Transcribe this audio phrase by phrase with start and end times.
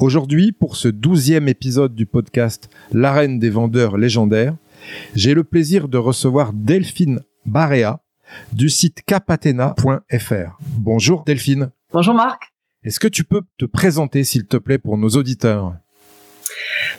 [0.00, 4.56] Aujourd'hui, pour ce douzième épisode du podcast L'arène des vendeurs légendaires,
[5.14, 8.00] j'ai le plaisir de recevoir Delphine Barea
[8.54, 10.58] du site capatena.fr.
[10.78, 11.70] Bonjour Delphine.
[11.92, 12.54] Bonjour Marc.
[12.82, 15.74] Est-ce que tu peux te présenter s'il te plaît pour nos auditeurs?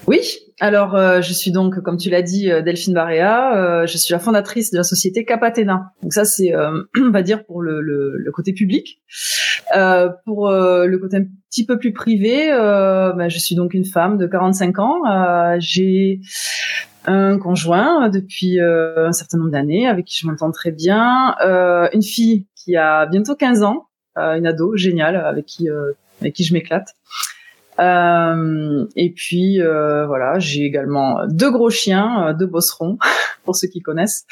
[0.07, 0.19] Oui,
[0.59, 3.57] alors euh, je suis donc, comme tu l'as dit, euh, Delphine Barea.
[3.57, 5.91] Euh, je suis la fondatrice de la société Capatena.
[6.03, 6.53] Donc ça, c'est,
[7.01, 9.01] on va dire, pour le, le, côté public.
[10.25, 14.27] pour le côté un petit peu plus privé, ben, je suis donc une femme de
[14.27, 15.57] 45 ans.
[15.59, 16.21] J'ai
[17.05, 21.35] un conjoint depuis un certain nombre d'années avec qui je m'entends très bien.
[21.91, 25.67] une fille qui a bientôt 15 ans, une ado géniale avec qui,
[26.21, 26.95] avec qui je m'éclate.
[27.81, 32.97] Euh, et puis euh, voilà, j'ai également deux gros chiens, euh, deux bosserons
[33.43, 34.25] pour ceux qui connaissent,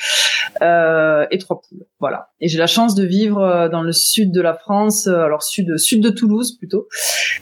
[0.62, 1.86] euh, et trois poules.
[2.00, 2.30] Voilà.
[2.42, 5.78] Et j'ai la chance de vivre euh, dans le sud de la France, alors sud
[5.78, 6.88] sud de Toulouse plutôt,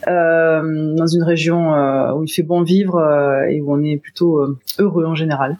[0.06, 1.72] dans une région
[2.16, 3.00] où il fait bon vivre
[3.50, 4.40] et où on est plutôt
[4.80, 5.58] heureux en général.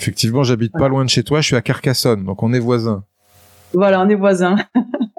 [0.00, 3.04] Effectivement, j'habite pas loin de chez toi, je suis à Carcassonne, donc on est voisins.
[3.72, 4.56] Voilà, on est voisins.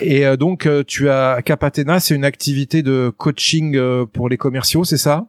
[0.00, 4.36] Et euh, donc, euh, tu as Capatena, c'est une activité de coaching euh, pour les
[4.36, 5.26] commerciaux, c'est ça?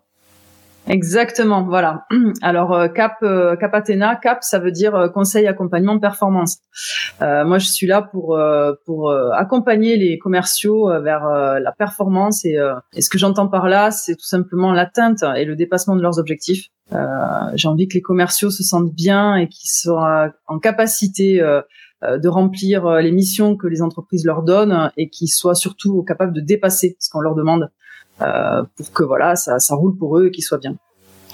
[0.88, 2.06] Exactement, voilà.
[2.42, 3.24] Alors Cap
[3.60, 6.58] Capatena, Cap, ça veut dire conseil accompagnement performance.
[7.20, 8.40] moi, je suis là pour
[8.86, 12.58] pour accompagner les commerciaux vers la performance et,
[12.96, 16.18] et ce que j'entends par là, c'est tout simplement l'atteinte et le dépassement de leurs
[16.18, 16.70] objectifs.
[17.54, 21.62] J'ai envie que les commerciaux se sentent bien et qu'ils soient en capacité euh,
[22.02, 26.34] de remplir euh, les missions que les entreprises leur donnent et qui soient surtout capables
[26.34, 27.70] de dépasser ce qu'on leur demande
[28.22, 30.78] euh, pour que voilà ça, ça roule pour eux et qu'ils soient bien.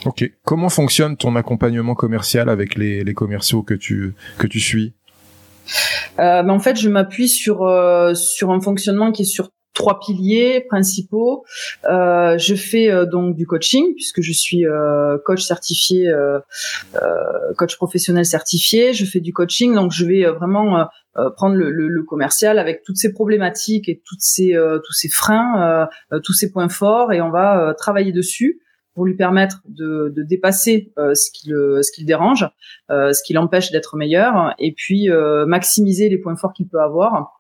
[0.06, 0.30] Ok.
[0.44, 4.94] Comment fonctionne ton accompagnement commercial avec les, les commerciaux que tu que tu suis?
[6.20, 7.58] Euh, ben en fait, je m'appuie sur
[8.16, 11.46] sur un fonctionnement qui est sur trois piliers principaux.
[11.88, 16.40] Euh, je fais euh, donc du coaching puisque je suis euh, coach certifié, euh,
[17.58, 18.94] coach professionnel certifié.
[18.94, 20.88] Je fais du coaching, donc je vais vraiment
[21.38, 25.88] prendre le, le, le, commercial avec toutes ses problématiques et toutes ces tous ces freins,
[26.24, 28.62] tous ces points forts, et on va travailler dessus
[28.94, 32.48] pour lui permettre de, de dépasser ce qui le ce qui le dérange,
[32.90, 35.10] ce qui l'empêche d'être meilleur, et puis
[35.48, 37.36] maximiser les points forts qu'il peut avoir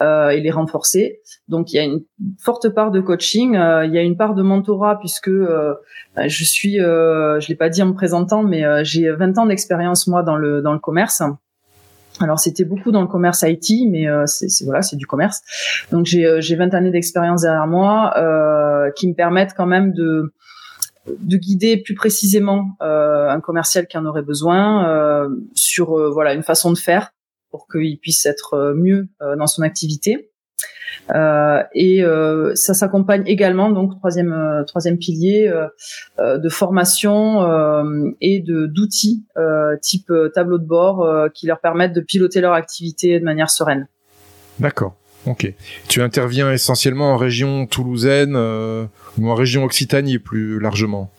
[0.00, 1.20] euh, et les renforcer.
[1.48, 2.00] Donc il y a une
[2.38, 5.74] forte part de coaching, euh, il y a une part de mentorat puisque euh,
[6.16, 10.06] bah, je suis, je l'ai pas dit en me présentant, mais j'ai 20 ans d'expérience
[10.06, 11.22] moi dans le dans le commerce.
[12.18, 15.42] Alors c'était beaucoup dans le commerce IT, mais c'est voilà, c'est du commerce.
[15.92, 18.14] Donc j'ai j'ai 20 années d'expérience derrière moi
[18.96, 20.32] qui me permettent quand même de
[21.06, 26.78] de guider plus précisément un commercial qui en aurait besoin sur voilà une façon de
[26.78, 27.12] faire
[27.50, 30.30] pour qu'il puisse être euh, mieux euh, dans son activité.
[31.14, 35.50] Euh, et euh, ça s'accompagne également donc troisième euh, troisième pilier
[36.18, 37.40] de formation
[38.20, 39.24] et de d'outils
[39.80, 43.88] type tableau de bord qui leur permettent de piloter leur activité de manière sereine.
[44.58, 44.94] D'accord.
[45.26, 45.52] Ok.
[45.88, 51.10] Tu interviens essentiellement en région toulousaine ou en région Occitanie plus largement?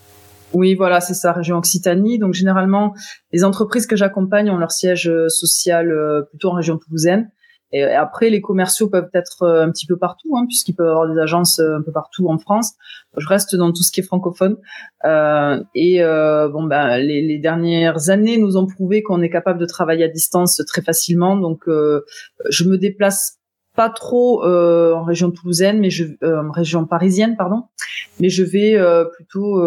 [0.54, 2.20] Oui, voilà, c'est ça, région Occitanie.
[2.20, 2.94] Donc généralement,
[3.32, 7.30] les entreprises que j'accompagne ont leur siège euh, social euh, plutôt en région toulousaine.
[7.74, 11.12] Et après, les commerciaux peuvent être euh, un petit peu partout, hein, puisqu'ils peuvent avoir
[11.12, 12.74] des agences un peu partout en France.
[13.18, 14.58] Je reste dans tout ce qui est francophone.
[15.06, 19.60] Euh, et euh, bon, ben, les, les, dernières années nous ont prouvé qu'on est capable
[19.60, 21.38] de travailler à distance très facilement.
[21.38, 23.38] Donc, je me déplace
[23.82, 27.64] pas trop en région toulousaine, mais je en région parisienne, pardon,
[28.20, 28.78] mais je vais
[29.16, 29.60] plutôt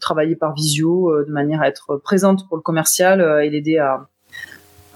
[0.00, 4.08] travailler par visio de manière à être présente pour le commercial et l'aider à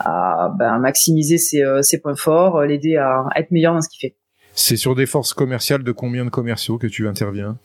[0.02, 4.16] à ben, maximiser ses, ses points forts, l'aider à être meilleur dans ce qu'il fait.
[4.54, 7.56] C'est sur des forces commerciales de combien de commerciaux que tu interviens?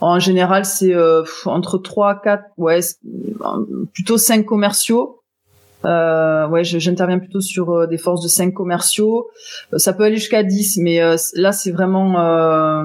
[0.00, 2.80] En général, c'est euh, entre 3, 4, ouais,
[3.92, 5.21] plutôt 5 commerciaux.
[5.84, 9.28] Euh, ouais, j'interviens plutôt sur euh, des forces de 5 commerciaux.
[9.72, 11.00] Euh, ça peut aller jusqu'à 10, mais
[11.34, 12.84] là, c'est vraiment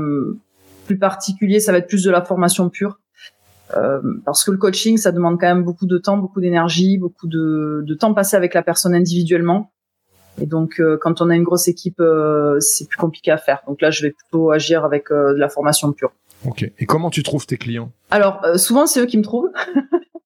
[0.86, 1.60] plus particulier.
[1.60, 3.00] Ça va être plus de la formation pure.
[4.26, 7.84] parce que le coaching, ça demande quand même beaucoup de temps, beaucoup d'énergie, beaucoup de,
[7.86, 9.72] de temps passé avec la personne individuellement.
[10.42, 13.62] Et donc, euh, quand on a une grosse équipe, euh, c'est plus compliqué à faire.
[13.68, 16.12] Donc là, je vais plutôt agir avec euh, de la formation pure.
[16.46, 16.70] Ok.
[16.78, 17.92] Et comment tu trouves tes clients?
[18.12, 19.50] Alors, souvent, c'est eux qui me trouvent.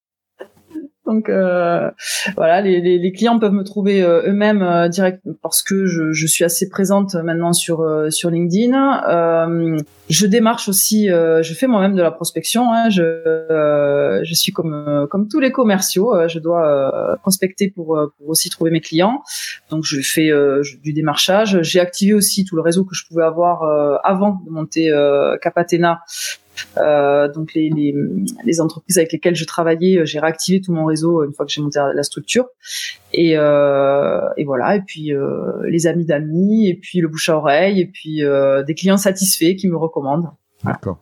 [1.12, 1.90] Donc euh,
[2.38, 6.14] voilà, les, les, les, clients peuvent me trouver euh, eux-mêmes euh, direct parce que je,
[6.14, 8.72] je, suis assez présente maintenant sur sur LinkedIn.
[10.10, 12.72] je démarche aussi, je fais moi-même de la prospection.
[12.72, 18.50] Hein, je je suis comme comme tous les commerciaux, je dois prospecter pour pour aussi
[18.50, 19.22] trouver mes clients.
[19.70, 20.30] Donc je fais
[20.82, 21.62] du démarchage.
[21.62, 23.64] J'ai activé aussi tout le réseau que je pouvais avoir
[24.06, 24.92] avant de monter
[25.42, 25.96] Capatena euh,
[26.76, 27.96] donc les, les,
[28.46, 31.52] les, entreprises avec lesquelles je travaillais, euh, j'ai réactivé tout mon réseau une fois que
[31.52, 32.46] j'ai monté la structure.
[33.14, 34.76] Et, euh, et voilà.
[34.76, 38.64] Et puis euh, les amis d'amis, et puis le bouche à oreille, et puis euh,
[38.64, 40.30] des clients satisfaits qui me recommandent.
[40.64, 41.00] D'accord.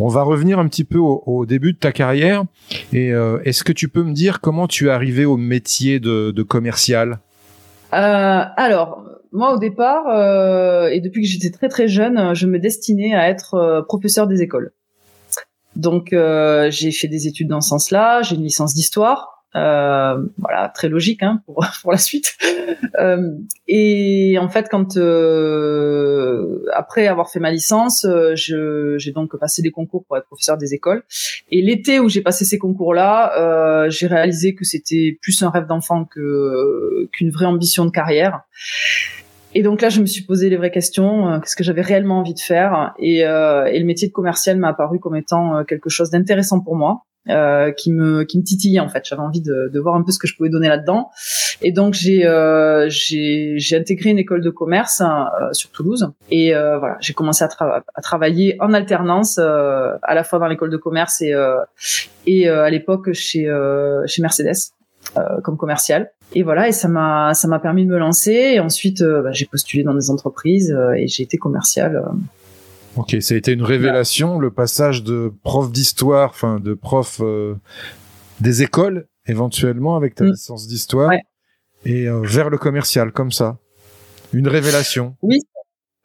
[0.00, 2.44] On va revenir un petit peu au, au début de ta carrière.
[2.92, 6.32] Et euh, est-ce que tu peux me dire comment tu es arrivé au métier de,
[6.32, 7.20] de commercial?
[7.90, 10.04] Alors, moi au départ,
[10.90, 14.72] et depuis que j'étais très très jeune, je me destinais à être professeur des écoles.
[15.78, 19.36] Donc euh, j'ai fait des études dans ce sens-là, j'ai une licence d'histoire.
[19.56, 22.36] Euh, voilà, très logique hein, pour, pour la suite.
[22.98, 23.32] Euh,
[23.66, 29.70] et en fait, quand euh, après avoir fait ma licence, euh, j'ai donc passé des
[29.70, 31.02] concours pour être professeur des écoles.
[31.50, 35.66] Et l'été où j'ai passé ces concours-là, euh, j'ai réalisé que c'était plus un rêve
[35.66, 38.40] d'enfant qu'une vraie ambition de carrière.
[39.54, 41.28] Et donc là, je me suis posé les vraies questions.
[41.28, 44.58] Euh, qu'est-ce que j'avais réellement envie de faire et, euh, et, le métier de commercial
[44.58, 48.44] m'a apparu comme étant euh, quelque chose d'intéressant pour moi, euh, qui me qui me
[48.44, 49.04] titillait en fait.
[49.06, 51.08] J'avais envie de, de, voir un peu ce que je pouvais donner là-dedans.
[51.62, 55.02] Et donc j'ai euh, j'ai intégré une école de commerce
[55.52, 56.12] sur Toulouse.
[56.30, 57.48] Et voilà, j'ai commencé à,
[57.94, 61.34] à, travailler en alternance, à la fois dans l'école de commerce et
[62.26, 63.50] et à l'époque chez
[64.06, 64.77] chez Mercedes
[65.42, 66.12] comme commercial.
[66.34, 68.32] Et voilà, et ça m'a ça m'a permis de me lancer.
[68.32, 71.96] Et ensuite, euh, bah, j'ai postulé dans des entreprises euh, et j'ai été commercial.
[71.96, 72.12] Euh.
[72.96, 77.22] Ok, ça a été une révélation, le passage de prof d'histoire, enfin de prof
[78.40, 80.30] des écoles, éventuellement avec ta mm.
[80.30, 81.12] licence d'histoire,
[81.84, 83.58] et vers le commercial, comme ça.
[84.32, 85.14] Une révélation.
[85.22, 85.38] Oui,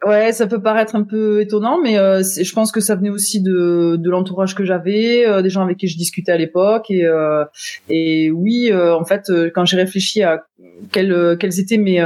[0.06, 3.42] Ouais, ça peut paraître un peu étonnant, mais euh, je pense que ça venait aussi
[3.42, 7.06] de, de l'entourage que j'avais, euh, des gens avec qui je discutais à l'époque, et,
[7.06, 7.46] euh,
[7.88, 10.44] et oui, euh, en fait, quand j'ai réfléchi à
[10.92, 12.04] quelles, quelles étaient mes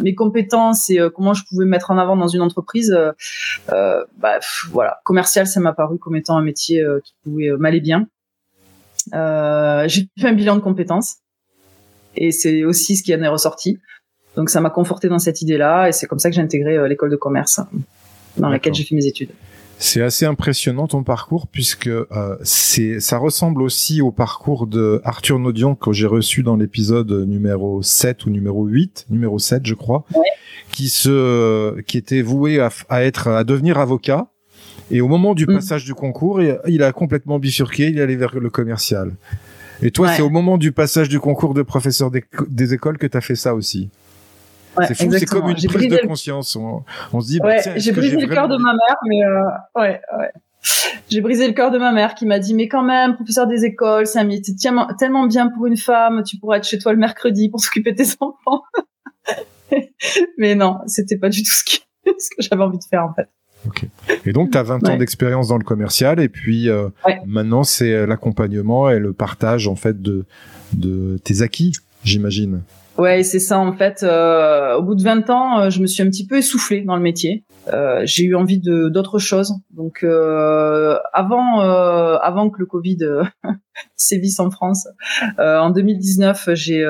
[0.00, 2.96] mes compétences et comment je pouvais me mettre en avant dans une entreprise,
[3.68, 4.40] bah,
[4.70, 8.08] voilà, commercial, ça m'a paru comme étant un métier qui pouvait m'aller bien.
[9.12, 11.18] j'ai fait un bilan de compétences,
[12.16, 13.78] et c'est aussi ce qui en est ressorti.
[14.36, 16.88] Donc ça m'a conforté dans cette idée-là et c'est comme ça que j'ai intégré euh,
[16.88, 17.60] l'école de commerce
[18.36, 19.30] dans laquelle j'ai fait mes études.
[19.78, 25.38] C'est assez impressionnant ton parcours puisque euh, c'est ça ressemble aussi au parcours de Arthur
[25.38, 30.04] Naudion que j'ai reçu dans l'épisode numéro 7 ou numéro 8, numéro 7 je crois,
[30.70, 34.28] qui se qui était voué à, à, être à devenir avocat
[34.90, 35.54] et au moment du mm.
[35.54, 39.12] passage du concours, il, a complètement bifurqué, il est allé vers le commercial.
[39.80, 43.06] Et toi, c'est au moment du passage du concours de professeur des, des écoles que
[43.06, 43.90] tu as fait ça aussi
[44.86, 46.56] c'est fou, c'est comme une prise de conscience.
[46.56, 50.32] On, se dit, bah, j'ai brisé le cœur de ma mère, mais euh, ouais, ouais.
[51.10, 53.64] J'ai brisé le cœur de ma mère qui m'a dit, mais quand même, professeur des
[53.64, 54.54] écoles, c'est un métier
[54.98, 57.96] tellement bien pour une femme, tu pourrais être chez toi le mercredi pour s'occuper de
[57.96, 58.62] tes enfants.
[60.38, 61.64] mais non, c'était pas du tout ce,
[62.06, 63.28] ce que j'avais envie de faire, en fait.
[63.66, 63.88] Okay.
[64.24, 66.88] Et donc, tu as 20 ans d'expérience dans le commercial, et puis euh,
[67.26, 70.24] maintenant, c'est l'accompagnement et le partage, en fait, de,
[70.72, 72.62] de tes acquis, j'imagine.
[72.98, 74.02] Ouais, c'est ça en fait.
[74.02, 76.94] Euh, au bout de 20 ans, euh, je me suis un petit peu essoufflée dans
[76.94, 77.44] le métier.
[77.72, 79.54] Euh, j'ai eu envie de d'autres choses.
[79.70, 83.24] Donc euh, avant euh, avant que le Covid euh,
[83.96, 84.86] sévisse en France,
[85.38, 86.84] en 2019, j'ai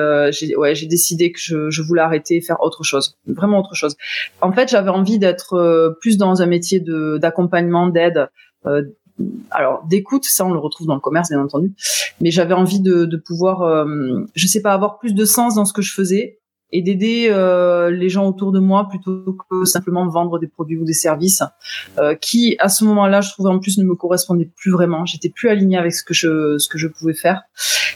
[0.57, 3.95] ouais j'ai décidé que je, je voulais arrêter et faire autre chose, vraiment autre chose.
[4.41, 8.27] En fait, j'avais envie d'être plus dans un métier de d'accompagnement, d'aide
[9.51, 11.73] alors d'écoute, ça on le retrouve dans le commerce bien entendu,
[12.21, 15.73] mais j'avais envie de, pouvoir, euh, je sais pas, avoir plus de sens dans ce
[15.73, 16.39] que je faisais
[16.73, 20.83] et d'aider euh, les gens autour de moi plutôt que simplement vendre des produits ou
[20.83, 21.43] des services
[21.99, 25.05] euh, qui à ce moment-là je trouvais en plus ne me correspondaient plus vraiment.
[25.05, 27.43] J'étais plus alignée avec ce que je ce que je pouvais faire.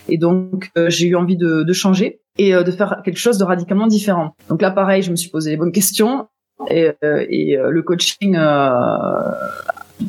[0.08, 3.44] Et donc euh, j'ai eu envie de, de changer et de faire quelque chose de
[3.44, 4.36] radicalement différent.
[4.48, 6.28] Donc là pareil je me suis posé les bonnes questions
[6.70, 8.38] et, et le coaching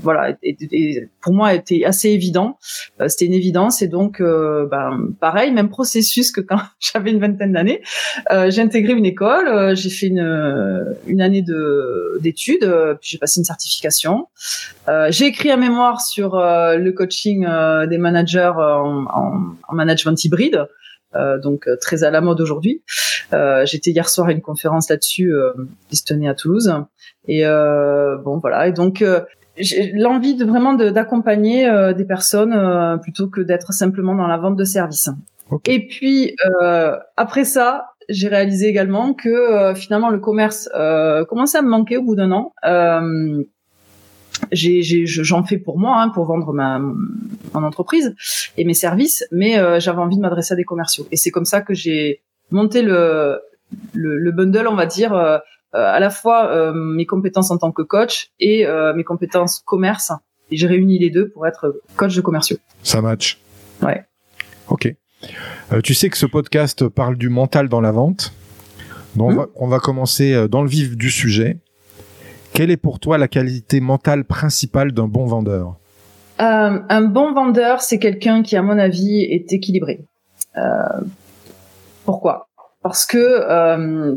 [0.02, 2.58] voilà, et, pour moi était assez évident.
[3.00, 7.20] Euh, c'était une évidence et donc euh, ben, pareil, même processus que quand j'avais une
[7.20, 7.82] vingtaine d'années.
[8.30, 12.68] Euh, j'ai intégré une école, j'ai fait une, une année de d'études,
[13.00, 14.26] puis j'ai passé une certification.
[15.08, 17.46] j'ai écrit un mémoire sur le coaching
[17.88, 20.66] des managers en, en, en management hybride.
[21.16, 22.82] Euh, donc très à la mode aujourd'hui.
[23.32, 25.52] Euh, J'étais hier soir à une conférence là-dessus euh,
[25.88, 26.72] qui se tenait à Toulouse.
[27.26, 28.68] Et bon voilà.
[28.68, 29.04] Et donc
[29.94, 34.56] l'envie de vraiment d'accompagner euh, des personnes euh, plutôt que d'être simplement dans la vente
[34.56, 35.10] de services.
[35.66, 40.68] Et puis euh, après ça, j'ai réalisé également que finalement le commerce
[41.28, 42.52] commençait à me manquer au bout d'un an.
[44.52, 48.14] j'en fais pour moi, hein, pour vendre ma mon entreprise
[48.56, 51.06] et mes services, mais j'avais envie de m'adresser à des commerciaux.
[51.12, 53.40] Et c'est comme ça que j'ai monté le,
[53.92, 55.38] le, le bundle, on va dire, euh,
[55.72, 60.12] à la fois euh, mes compétences en tant que coach et euh, mes compétences commerce.
[60.50, 62.56] Et j'ai réuni les deux pour être coach de commerciaux.
[62.82, 63.38] Ça match.
[63.82, 64.04] Ouais.
[64.68, 64.94] Ok.
[65.84, 68.32] tu sais que ce podcast parle du mental dans la vente.
[69.14, 69.48] Donc on, va, hmm.
[69.56, 71.58] on va commencer dans le vif du sujet.
[72.52, 75.76] Quelle est pour toi la qualité mentale principale d'un bon vendeur?
[76.40, 80.04] Euh, Un bon vendeur, c'est quelqu'un qui, à mon avis, est équilibré.
[80.56, 81.00] Euh,
[82.04, 82.48] pourquoi?
[82.82, 84.14] Parce que euh,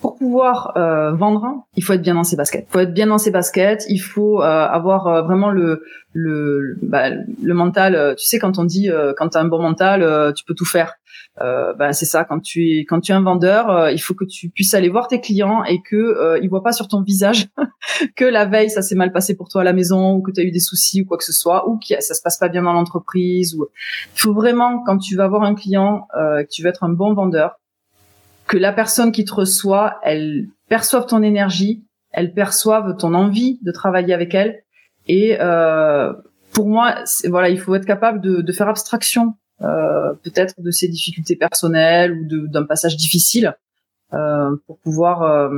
[0.00, 2.66] pour pouvoir euh, vendre, il faut être bien dans ses baskets.
[2.68, 3.86] Il faut être bien dans ses baskets.
[3.88, 8.14] Il faut euh, avoir euh, vraiment le le bah, le mental.
[8.18, 10.94] Tu sais quand on dit quand tu as un bon mental, tu peux tout faire.
[11.38, 12.24] bah, c'est ça.
[12.24, 15.08] Quand tu es quand tu es un vendeur, il faut que tu puisses aller voir
[15.08, 17.48] tes clients et que ils voient pas sur ton visage
[18.16, 20.40] que la veille ça s'est mal passé pour toi à la maison ou que tu
[20.40, 22.48] as eu des soucis ou quoi que ce soit ou que ça se passe pas
[22.48, 23.54] bien dans l'entreprise.
[23.54, 23.66] Ou
[24.14, 27.12] il faut vraiment quand tu vas voir un client, que tu veux être un bon
[27.12, 27.58] vendeur
[28.46, 33.72] que la personne qui te reçoit, elle perçoive ton énergie, elle perçoive ton envie de
[33.72, 34.62] travailler avec elle.
[35.08, 36.12] Et euh,
[36.52, 36.94] pour moi,
[37.28, 42.12] voilà, il faut être capable de, de faire abstraction euh, peut-être de ses difficultés personnelles
[42.12, 43.54] ou d'un passage difficile
[44.12, 45.48] euh, pour pouvoir euh,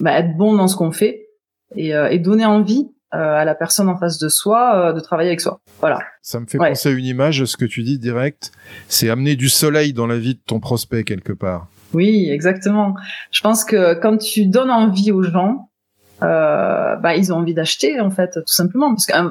[0.00, 1.28] bah, être bon dans ce qu'on fait
[1.76, 5.28] et, euh, et, donner envie euh, à la personne en face de soi de travailler
[5.28, 5.60] avec soi.
[5.80, 6.00] Voilà.
[6.22, 8.52] Ça me fait penser à une image, ce que tu dis direct,
[8.88, 11.68] c'est amener du soleil dans la vie de ton prospect quelque part.
[11.94, 12.94] Oui, exactement.
[13.30, 15.70] Je pense que quand tu donnes envie aux gens,
[16.22, 18.90] euh, bah, ils ont envie d'acheter en fait, tout simplement.
[18.90, 19.30] Parce qu'un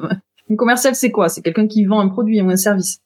[0.56, 1.28] commercial, c'est quoi?
[1.28, 3.00] C'est quelqu'un qui vend un produit ou un service.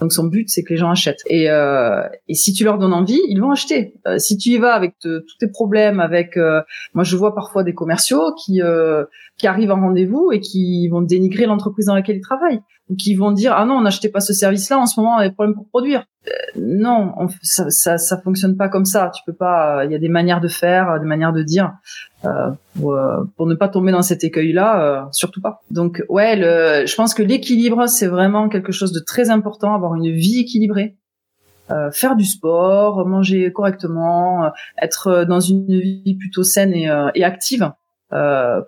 [0.00, 1.20] Donc son but, c'est que les gens achètent.
[1.26, 3.94] Et, euh, et si tu leur donnes envie, ils vont acheter.
[4.06, 6.62] Euh, si tu y vas avec tous tes problèmes, avec, euh,
[6.94, 9.04] moi je vois parfois des commerciaux qui euh,
[9.36, 13.14] qui arrivent en rendez-vous et qui vont dénigrer l'entreprise dans laquelle ils travaillent, ou qui
[13.14, 15.34] vont dire ah non, on n'achetait pas ce service-là en ce moment, on a des
[15.34, 16.06] problèmes pour produire.
[16.28, 19.10] Euh, non, ça, ça ça fonctionne pas comme ça.
[19.14, 19.84] Tu peux pas.
[19.84, 21.72] Il y a des manières de faire, des manières de dire.
[22.26, 25.62] Euh, pour, euh, pour, ne pas tomber dans cet écueil-là, euh, surtout pas.
[25.70, 29.94] Donc ouais, le, je pense que l'équilibre c'est vraiment quelque chose de très important, avoir
[29.94, 30.96] une vie équilibrée,
[31.70, 37.72] euh, faire du sport, manger correctement, être dans une vie plutôt saine et, et active.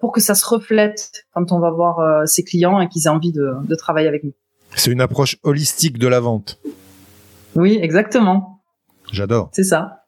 [0.01, 3.33] pour que ça se reflète quand on va voir ses clients et qu'ils aient envie
[3.33, 4.33] de, de travailler avec nous.
[4.77, 6.59] C'est une approche holistique de la vente.
[7.55, 8.63] Oui, exactement.
[9.13, 9.51] J'adore.
[9.53, 10.05] C'est ça.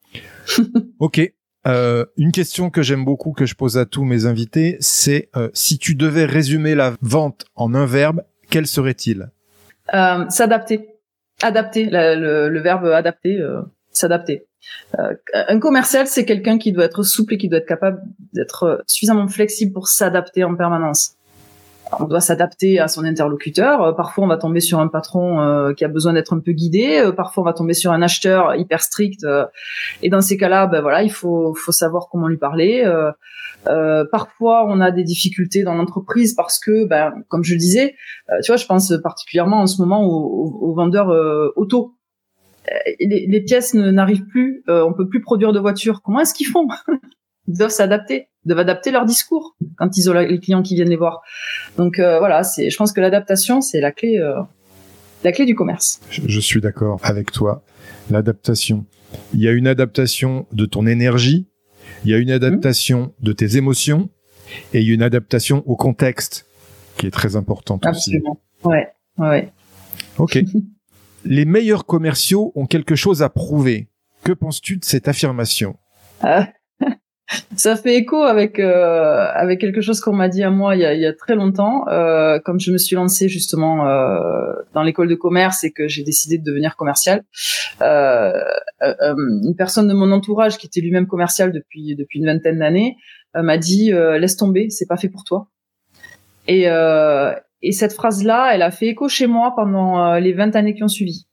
[0.98, 1.20] ok.
[1.66, 5.48] Euh, une question que j'aime beaucoup, que je pose à tous mes invités, c'est euh,
[5.54, 9.30] si tu devais résumer la vente en un verbe, quel serait-il?
[9.94, 10.88] Euh, S'adapter.
[11.42, 14.46] Adapter, le, le, verbe adapter, euh, s'adapter.
[14.98, 18.00] Euh, un commercial, c'est quelqu'un qui doit être souple et qui doit être capable
[18.32, 21.16] d'être suffisamment flexible pour s'adapter en permanence
[22.00, 23.82] on doit s'adapter à son interlocuteur.
[23.82, 26.52] Euh, parfois, on va tomber sur un patron euh, qui a besoin d'être un peu
[26.52, 26.98] guidé.
[26.98, 29.26] Euh, parfois, on va tomber sur un acheteur hyper strict.
[30.02, 32.84] et dans ces cas-là, ben voilà, il faut, faut savoir comment lui parler.
[34.10, 37.94] parfois, on a des difficultés dans l'entreprise parce que, ben, comme je le disais,
[38.42, 41.08] tu vois, je pense particulièrement en ce moment aux, vendeurs
[41.56, 41.94] auto.
[43.00, 46.02] Les, les, pièces n'arrivent plus, on peut plus produire de voitures.
[46.02, 46.66] Comment est-ce qu'ils font?
[47.46, 50.96] Ils doivent s'adapter doivent adapter leur discours quand ils ont les clients qui viennent les
[50.96, 51.22] voir.
[51.76, 54.40] Donc euh, voilà, c'est, je pense que l'adaptation, c'est la clé, euh,
[55.22, 56.00] la clé du commerce.
[56.10, 57.62] Je, suis d'accord avec toi.
[58.10, 58.84] L'adaptation.
[59.32, 61.46] Il y a une adaptation de ton énergie,
[62.04, 64.10] il y a une adaptation de tes émotions,
[64.72, 66.46] et il y a une adaptation au contexte
[66.96, 68.40] qui est très importante Absolument.
[68.64, 69.52] Ouais, ouais.
[70.18, 70.38] Ok.
[71.24, 73.88] les meilleurs commerciaux ont quelque chose à prouver.
[74.22, 75.76] Que penses-tu de cette affirmation?
[77.56, 80.84] Ça fait écho avec euh, avec quelque chose qu'on m'a dit à moi il y
[80.84, 84.82] a, il y a très longtemps, euh, comme je me suis lancée justement euh, dans
[84.82, 87.24] l'école de commerce et que j'ai décidé de devenir commercial.
[87.80, 88.32] Euh,
[88.82, 92.58] euh, euh, une personne de mon entourage qui était lui-même commercial depuis depuis une vingtaine
[92.58, 92.96] d'années
[93.34, 95.48] m'a dit laisse tomber, c'est pas fait pour toi.
[96.46, 100.74] Et et cette phrase là, elle a fait écho chez moi pendant les 20 années
[100.74, 101.26] qui ont suivi.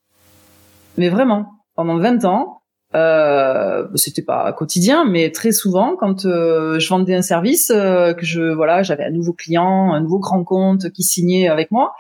[0.98, 2.61] Mais vraiment, pendant 20 ans,
[2.94, 8.26] euh, c'était pas quotidien, mais très souvent quand euh, je vendais un service, euh, que
[8.26, 11.94] je voilà, j'avais un nouveau client, un nouveau grand compte qui signait avec moi.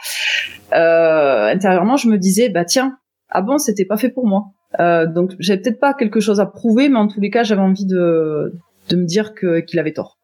[0.73, 2.97] Euh, intérieurement, je me disais bah tiens,
[3.29, 4.45] ah bon, c'était pas fait pour moi.
[4.79, 7.85] donc j'avais peut-être pas quelque chose à prouver, mais en tous les cas, j'avais envie
[7.85, 8.53] de
[8.89, 10.17] de me dire que qu'il avait tort.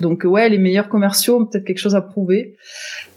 [0.00, 2.56] Donc ouais, les meilleurs commerciaux ont peut-être quelque chose à prouver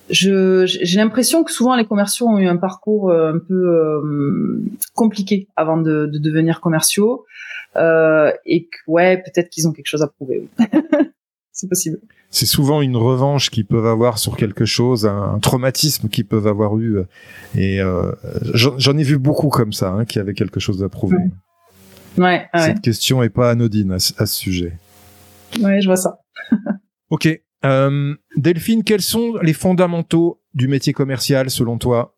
[0.09, 5.47] j'ai l'impression que souvent les commerciaux ont eu un parcours euh, un peu euh, compliqué
[5.55, 7.25] avant de, de devenir commerciaux.
[7.75, 10.47] Euh, et que ouais peut-être qu'ils ont quelque chose à prouver
[11.51, 11.99] c'est possible.
[12.29, 16.77] C'est souvent une revanche qu'ils peuvent avoir sur quelque chose un, traumatisme qu'ils peuvent avoir
[16.77, 17.01] eu.
[17.55, 18.11] Et euh,
[18.53, 21.17] j'en ai vu beaucoup comme ça hein, qui avaient quelque chose à prouver.
[22.17, 24.77] Ouais, cette question est pas anodine à, à ce sujet.
[25.61, 26.19] Ouais je vois ça.
[27.09, 27.27] Ok
[27.65, 32.15] euh, Delphine, quels sont les fondamentaux du métier commercial selon toi?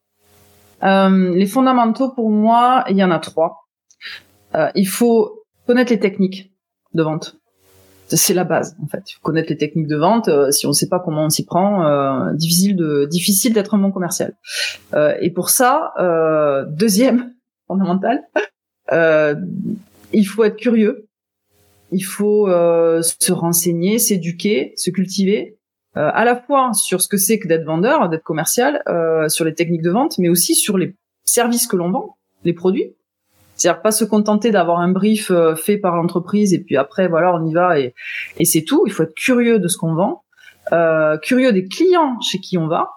[0.84, 3.67] Euh, Les fondamentaux pour moi, il y en a trois.
[4.55, 6.51] Euh, il faut connaître les techniques
[6.93, 7.38] de vente.
[8.08, 9.03] C'est la base en fait.
[9.22, 10.29] Connaître les techniques de vente.
[10.51, 13.91] si on ne sait pas comment on s'y prend, difficile de difficile d'être un bon
[13.91, 14.36] commercial.
[15.22, 15.93] et pour ça,
[16.69, 17.36] deuxième
[17.67, 18.24] fondamental,
[18.91, 21.09] il faut être curieux
[21.91, 25.58] il faut euh, se renseigner, s'éduquer, se cultiver,
[25.98, 29.46] euh, à la fois sur ce que c'est que d'être vendeur, d'être commercial, euh, sur
[29.46, 32.96] les techniques de vente, mais aussi sur les services que l'on vend, les produits.
[33.55, 37.46] C'est-à-dire pas se contenter d'avoir un brief fait par l'entreprise et puis après voilà on
[37.46, 37.94] y va et,
[38.37, 38.83] et c'est tout.
[38.85, 40.24] Il faut être curieux de ce qu'on vend,
[41.22, 42.90] curieux des clients chez qui on va,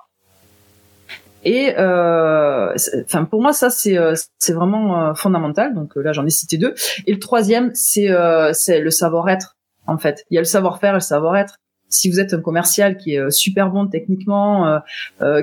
[1.45, 2.75] et euh,
[3.05, 5.75] enfin pour moi ça c'est euh, c'est vraiment euh, fondamental.
[5.75, 6.75] Donc là j'en ai cité deux.
[7.07, 8.09] Et le troisième c'est
[8.53, 10.25] c'est le savoir-être en fait.
[10.31, 11.57] Il y a le savoir-faire et le savoir-être.
[11.89, 14.81] Si vous êtes un commercial qui est super bon techniquement,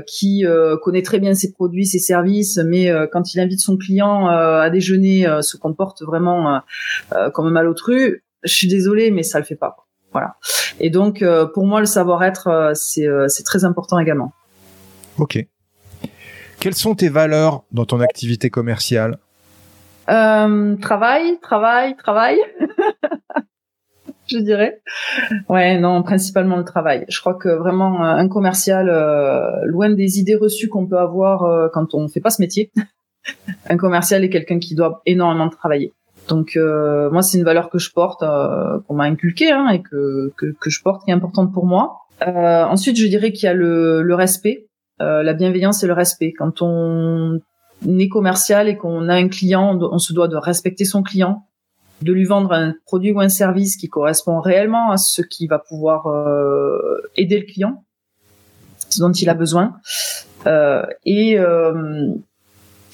[0.07, 0.43] qui
[0.81, 5.27] connaît très bien ses produits, ses services, mais quand il invite son client à déjeuner,
[5.41, 6.61] se comporte vraiment
[7.35, 9.75] comme un malotru, je suis désolée, mais ça le fait pas.
[10.11, 10.37] Voilà.
[10.79, 14.33] Et donc pour moi le savoir-être c'est très important également.
[15.19, 15.45] Ok.
[16.59, 19.17] Quelles sont tes valeurs dans ton activité commerciale?
[20.09, 22.37] Euh, Travail, travail, travail.
[24.27, 24.81] je dirais.
[25.47, 27.05] Ouais, non, principalement le travail.
[27.09, 31.67] Je crois que vraiment un commercial, euh, loin des idées reçues qu'on peut avoir euh,
[31.73, 32.71] quand on fait pas ce métier,
[33.69, 35.93] un commercial est quelqu'un qui doit énormément travailler.
[36.27, 40.31] Donc euh, moi, c'est une valeur que je porte, qu'on m'a inculquée hein, et que,
[40.37, 42.01] que, que je porte, qui est importante pour moi.
[42.21, 44.68] ensuite, je dirais qu'il y a le, le respect.
[45.01, 46.33] Euh, la bienveillance et le respect.
[46.33, 47.39] Quand on
[47.87, 51.45] est commercial et qu'on a un client, on se doit de respecter son client,
[52.01, 55.59] de lui vendre un produit ou un service qui correspond réellement à ce qui va
[55.59, 57.83] pouvoir euh, aider le client,
[58.89, 59.77] ce dont il a besoin.
[60.47, 61.39] Euh, et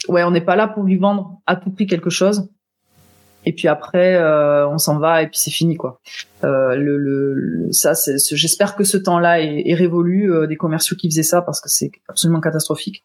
[0.07, 2.49] ouais, on n'est pas là pour lui vendre à tout prix quelque chose
[3.45, 5.99] et puis après euh, on s'en va et puis c'est fini quoi.
[6.43, 7.93] Euh, le, le, ça,
[8.31, 11.69] j'espère que ce temps-là est, est révolu euh, des commerciaux qui faisaient ça parce que
[11.69, 13.03] c'est absolument catastrophique.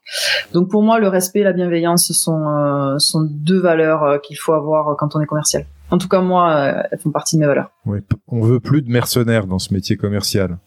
[0.53, 4.37] Donc pour moi, le respect et la bienveillance sont euh, sont deux valeurs euh, qu'il
[4.37, 5.65] faut avoir quand on est commercial.
[5.91, 7.71] En tout cas, moi, elles font partie de mes valeurs.
[7.87, 10.59] Oui, on veut plus de mercenaires dans ce métier commercial.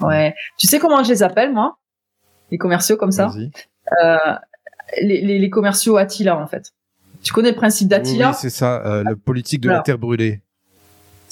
[0.00, 0.34] Ouais.
[0.58, 1.76] Tu sais comment je les appelle moi?
[2.50, 3.32] Les commerciaux comme ça?
[5.00, 6.72] Les, les, les commerciaux Attila en fait.
[7.22, 10.42] Tu connais le principe d'Attila Oui, c'est ça, euh, le politique de la terre brûlée.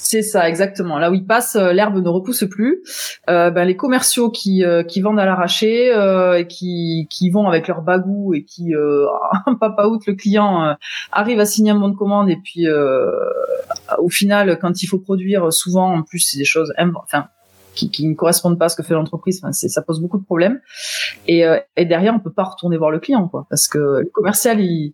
[0.03, 0.97] C'est ça, exactement.
[0.97, 2.81] Là où il passe, euh, l'herbe ne repousse plus.
[3.29, 7.47] Euh, ben, les commerciaux qui, euh, qui vendent à l'arraché, euh, et qui, qui vont
[7.47, 8.73] avec leur bagou et qui,
[9.45, 10.75] un papa out, le client
[11.11, 12.65] arrive à signer un bon de commande et puis
[13.99, 17.27] au final, quand il faut produire, souvent en plus c'est des choses, enfin
[17.73, 19.41] qui, qui, ne correspondent pas à ce que fait l'entreprise.
[19.51, 20.59] Ça pose beaucoup de problèmes.
[21.27, 24.09] Et, euh, et, derrière, on peut pas retourner voir le client, quoi, parce que le
[24.13, 24.93] commercial, il,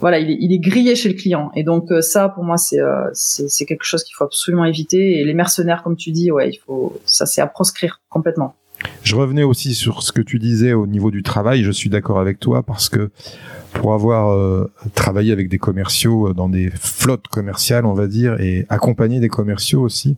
[0.00, 1.50] voilà, il est, il est grillé chez le client.
[1.54, 5.20] Et donc euh, ça, pour moi, c'est euh, c'est quelque chose qu'il faut absolument éviter.
[5.20, 8.54] Et les mercenaires, comme tu dis, ouais, il faut, ça, c'est à proscrire complètement.
[9.02, 11.62] Je revenais aussi sur ce que tu disais au niveau du travail.
[11.62, 13.10] Je suis d'accord avec toi parce que
[13.72, 18.40] pour avoir euh, travaillé avec des commerciaux euh, dans des flottes commerciales, on va dire,
[18.40, 20.16] et accompagner des commerciaux aussi,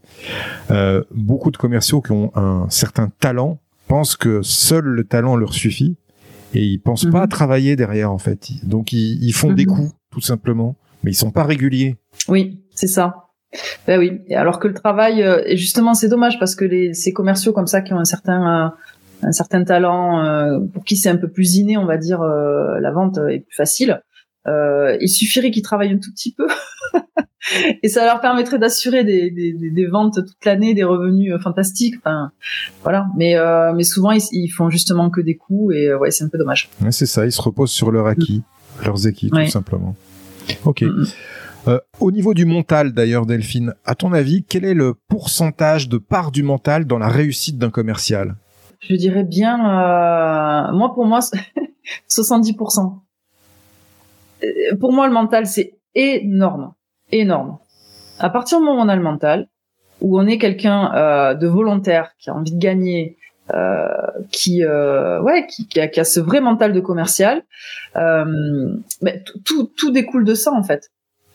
[0.70, 5.53] euh, beaucoup de commerciaux qui ont un certain talent pensent que seul le talent leur
[5.53, 5.96] suffit
[6.55, 7.31] et ils pensent pas à mhm.
[7.31, 8.51] travailler derrière en fait.
[8.64, 9.75] Donc ils, font des mhm.
[9.75, 11.96] coups tout simplement Mais ils sont pas réguliers.
[12.29, 13.30] Oui, c'est ça.
[13.87, 14.21] Ben oui.
[14.35, 17.81] alors que le travail, euh, justement, c'est dommage parce que les, ces commerciaux comme ça
[17.81, 21.57] qui ont un certain, euh, un certain talent, euh, pour qui c'est un peu plus
[21.57, 24.03] inné, on va dire, la vente est plus facile.
[24.47, 26.47] il suffirait qu'ils travaillent un tout petit peu
[27.83, 31.97] et ça leur permettrait d'assurer des, des, des, ventes toute l'année, des revenus fantastiques.
[31.99, 32.31] Enfin,
[32.85, 33.09] voilà.
[33.17, 33.35] Mais
[33.75, 36.71] mais souvent ils, ils, font justement que des coups et ouais, c'est un peu dommage.
[36.81, 37.27] Ouais, c'est ça.
[37.27, 38.43] Ils se reposent sur leur acquis,
[38.85, 39.97] leurs acquis tout simplement.
[40.65, 40.85] Ok.
[41.68, 45.99] Euh, au niveau du mental, d'ailleurs, Delphine, à ton avis, quel est le pourcentage de
[45.99, 48.37] part du mental dans la réussite d'un commercial?
[48.81, 51.20] Je dirais bien, euh, moi pour moi,
[52.09, 52.99] 70%.
[54.42, 56.73] Euh, pour moi, le mental, c'est énorme,
[57.12, 57.59] énorme.
[58.18, 59.51] À partir du moment où on a le mental,
[60.01, 63.18] où on est quelqu'un de volontaire, qui a envie de gagner,
[63.55, 63.88] euh,
[64.31, 67.42] qui ouais qui, a, qui, a, ce vrai mental de commercial
[67.96, 68.25] euh,
[69.03, 70.90] mais tout tout découle de ça en fait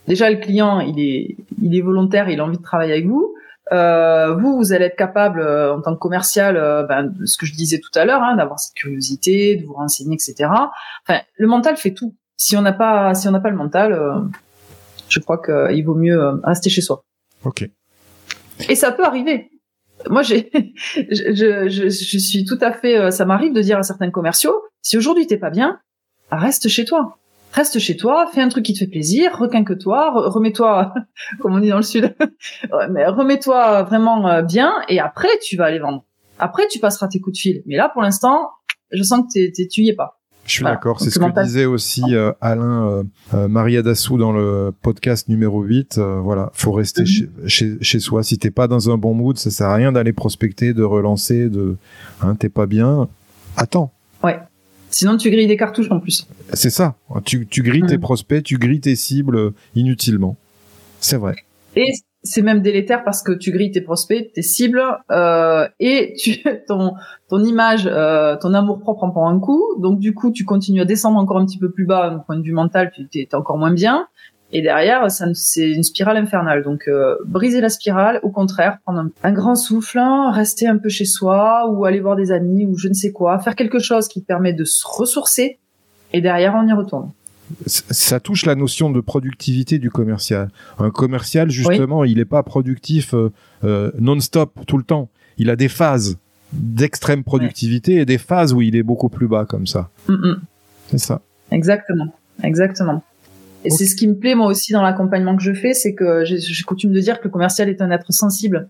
[0.08, 3.36] déjà le client il est il est volontaire, il a envie de travailler avec vous.
[3.72, 7.46] Euh, vous, vous allez être capable euh, en tant que commercial, euh, ben, ce que
[7.46, 10.50] je disais tout à l'heure, hein, d'avoir cette curiosité, de vous renseigner, etc.
[11.08, 12.16] Enfin, le mental fait tout.
[12.38, 14.20] Si on n'a pas, si on n'a pas le mental, euh,
[15.10, 17.04] je crois qu'il vaut mieux rester chez soi.
[17.44, 17.68] Ok.
[18.70, 19.50] Et ça peut arriver.
[20.10, 20.52] Moi, j'ai,
[20.96, 23.10] je, je, je, suis tout à fait.
[23.12, 25.80] Ça m'arrive de dire à certains commerciaux si aujourd'hui t'es pas bien,
[26.30, 27.18] reste chez toi
[27.56, 30.94] reste chez toi, fais un truc qui te fait plaisir, requinque-toi, remets-toi,
[31.40, 32.16] comme on dit dans le sud,
[32.92, 36.04] mais remets-toi vraiment euh, bien, et après tu vas aller vendre.
[36.38, 37.64] Après tu passeras tes coups de fil.
[37.66, 38.50] Mais là, pour l'instant,
[38.92, 40.20] je sens que t'es, tu y es pas.
[40.46, 44.32] Je suis d'accord, c'est ce que disait aussi euh, Alain euh, euh, Maria Dassou dans
[44.32, 45.98] le podcast numéro 8.
[45.98, 47.48] voilà, faut rester mhm.
[47.48, 48.22] chez, chez, soi.
[48.22, 51.50] Si t'es pas dans un bon mood, ça sert à rien d'aller prospecter, de relancer,
[51.50, 51.78] de
[52.22, 53.08] hein, t'es pas bien.
[53.58, 53.92] Attends.
[54.24, 54.40] Ouais.
[54.96, 56.26] Sinon, tu grilles des cartouches en plus.
[56.54, 56.96] C'est ça.
[57.26, 58.00] Tu, tu grilles tes mm.
[58.00, 60.38] prospects, tu grilles tes cibles inutilement.
[61.02, 61.36] C'est vrai.
[61.76, 61.92] Et
[62.24, 64.82] c'est même délétère parce que tu grilles tes prospects, tes cibles,
[65.12, 66.94] euh, et tu, ton,
[67.28, 69.62] ton image, euh, ton amour propre en prend un coup.
[69.80, 72.38] Donc du coup, tu continues à descendre encore un petit peu plus bas, d'un point
[72.38, 74.08] de vue mental, tu es encore moins bien.
[74.58, 76.64] Et derrière, ça, c'est une spirale infernale.
[76.64, 80.00] Donc, euh, briser la spirale, au contraire, prendre un, grand souffle,
[80.32, 83.38] rester un peu chez soi, ou aller voir des amis, ou je ne sais quoi,
[83.40, 85.60] faire quelque chose qui permet de se ressourcer,
[86.14, 87.12] et derrière, on y retourne.
[87.66, 90.48] Ça touche la notion de productivité du commercial.
[90.80, 93.34] Un commercial, justement, il n'est pas productif euh,
[93.66, 95.10] euh, non-stop tout le temps.
[95.38, 96.18] Il a des phases
[96.54, 99.90] d'extrême productivité et des phases où il est beaucoup plus bas comme ça.
[100.08, 100.42] Mm, mm.
[100.92, 101.22] C'est ça.
[101.52, 102.14] Exactement.
[102.42, 103.04] Exactement.
[103.66, 106.24] Et c'est ce qui me plaît moi aussi dans l'accompagnement que je fais, c'est que
[106.24, 108.70] j'ai coutume de dire que le commercial est un être sensible.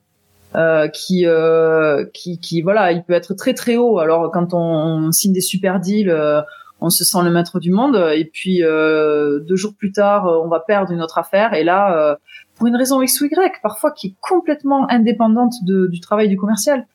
[0.56, 4.00] Euh, qui, euh, qui, qui, voilà, il peut être très très haut.
[4.00, 6.42] Alors quand on, signe des super deals, euh,
[6.80, 10.48] on se sent le maître du monde, et puis euh, deux jours plus tard, on
[10.48, 12.18] va perdre une autre affaire, et là,
[12.56, 16.38] pour une raison X ou Y, parfois qui est complètement indépendante de, du travail du
[16.38, 16.88] commercial.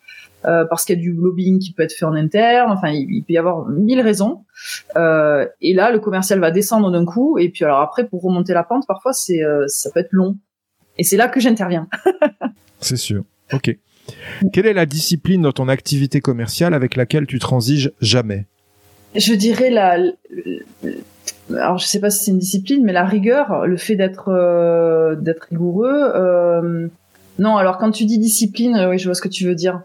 [0.47, 2.71] Euh, parce qu'il y a du lobbying qui peut être fait en interne.
[2.71, 4.45] Enfin, il, peut y avoir mille raisons.
[4.97, 7.39] Euh, et là, le commercial va descendre d'un coup.
[7.39, 10.37] Et puis alors après, pour remonter la pente, parfois c'est euh, ça peut être long.
[10.99, 11.89] Et c'est là que j'interviens.
[12.81, 13.25] c'est sûr.
[13.53, 13.77] Ok.
[14.53, 18.47] Quelle est la discipline dans ton activité commerciale avec laquelle tu transiges jamais?
[19.15, 19.99] Je dirais la.
[21.51, 25.17] Alors je sais pas si c'est une discipline, mais la rigueur, le fait d'être euh,
[25.17, 26.91] d'être rigoureux.
[27.39, 29.81] Non, alors quand tu dis discipline, euh, oui, je vois ce que tu veux dire.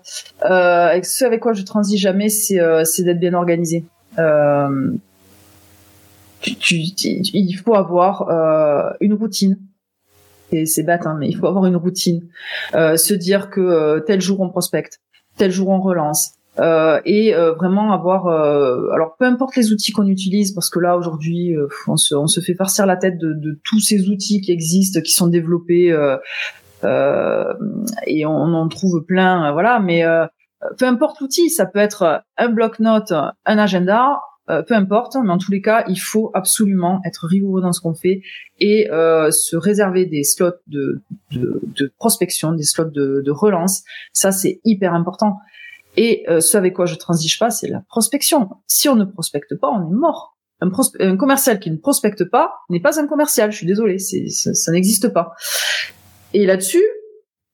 [0.49, 3.85] Euh, ce avec quoi je transige jamais, c'est euh, d'être bien organisé.
[4.19, 4.91] Euh,
[6.63, 9.57] il faut avoir euh, une routine.
[10.65, 12.21] C'est bête, hein, mais il faut avoir une routine.
[12.73, 15.01] se dire que tel jour on prospecte,
[15.37, 20.53] tel jour on relance, euh, et vraiment avoir alors peu importe les outils qu'on utilise
[20.53, 21.55] parce que là aujourd'hui
[21.87, 25.01] on se, on, se, fait farcir la tête de, de, tous ces outils qui existent
[25.01, 26.15] qui sont développés euh,
[28.07, 29.79] et on en trouve plein, voilà.
[29.79, 30.25] Mais euh,
[30.77, 34.19] peu importe l'outil, ça peut être un bloc-notes, un agenda,
[34.51, 37.81] euh, peu importe, mais en tous les cas, il faut absolument être rigoureux dans ce
[37.81, 38.21] qu'on fait
[38.59, 41.01] et euh, se réserver des slots de,
[41.97, 43.83] prospection, des slots de, relance.
[44.13, 45.37] Ça, c'est hyper important.
[45.97, 48.49] Et euh, ce avec quoi je transige pas, c'est la prospection.
[48.67, 50.37] Si on ne prospecte pas, on est mort.
[50.61, 53.51] Un, commercial qui ne prospecte pas n'est pas un commercial.
[53.51, 55.33] Je suis désolée, ça n'existe pas.
[56.37, 56.83] Et là-dessus,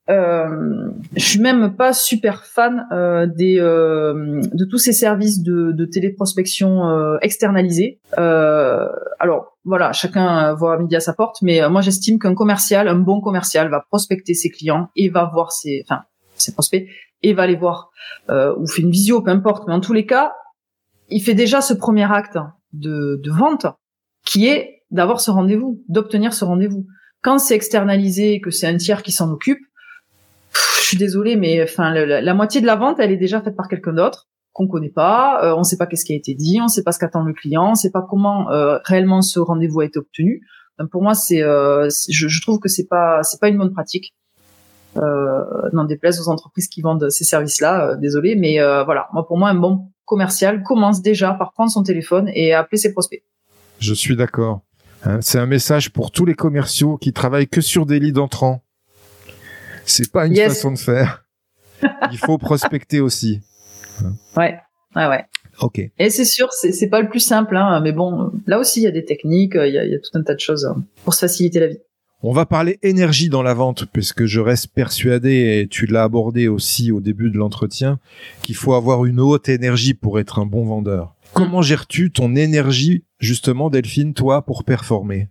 [0.10, 5.72] euh, je suis même pas super fan euh, des euh, de tous ces services de,
[5.72, 8.00] de téléprospection euh, externalisés.
[8.18, 8.88] Euh,
[9.20, 12.96] alors voilà, chacun voit midi à sa porte, mais euh, moi j'estime qu'un commercial, un
[12.96, 16.02] bon commercial, va prospecter ses clients et va voir ses, enfin
[16.36, 16.88] ses prospects
[17.22, 17.92] et va les voir
[18.30, 19.68] ou fait une visio, peu importe.
[19.68, 20.34] Mais en tous les cas,
[21.10, 22.40] il fait déjà ce premier acte
[22.74, 23.68] de, de vente
[24.26, 26.88] qui est d'avoir ce rendez-vous, d'obtenir ce rendez-vous.
[27.22, 29.60] Quand c'est externalisé, que c'est un tiers qui s'en occupe,
[30.54, 33.68] je suis désolée, mais enfin la, moitié de la vente, elle est déjà faite par
[33.68, 36.68] quelqu'un d'autre qu'on connaît pas, euh, on sait pas qu'est-ce qui a été dit, on
[36.68, 39.86] sait pas ce qu'attend le client, on sait pas comment euh, réellement ce rendez-vous a
[39.86, 40.46] été obtenu.
[40.78, 44.14] Donc pour moi, c'est, euh, je, trouve que c'est pas, c'est pas une bonne pratique.
[44.96, 49.56] N'en déplaise aux entreprises qui vendent ces services-là, désolé, mais voilà, moi pour moi, un
[49.56, 53.24] bon commercial commence déjà par prendre son téléphone et appeler ses prospects.
[53.80, 54.64] Je suis d'accord.
[55.04, 58.64] Hein, c'est un message pour tous les commerciaux qui travaillent que sur des leads entrants.
[59.86, 61.26] C'est pas une façon de faire.
[62.12, 63.42] Il faut prospecter aussi.
[64.38, 64.58] Ouais,
[64.96, 65.26] ouais, ouais.
[65.60, 65.80] Ok.
[65.98, 68.88] Et c'est sûr, c'est pas le plus simple, hein, mais bon, là aussi il y
[68.88, 71.14] a des techniques, il y a, y a, tout un tas de choses hein, pour
[71.14, 71.80] se faciliter la vie.
[72.24, 76.48] On va parler énergie dans la vente, puisque je reste persuadé, et tu l'as abordé
[76.48, 78.00] aussi au début de l'entretien,
[78.44, 81.16] qu'il faut avoir une haute énergie pour être un bon vendeur.
[81.34, 85.30] Comment gères-tu ton énergie, justement, Delphine, toi, pour performer?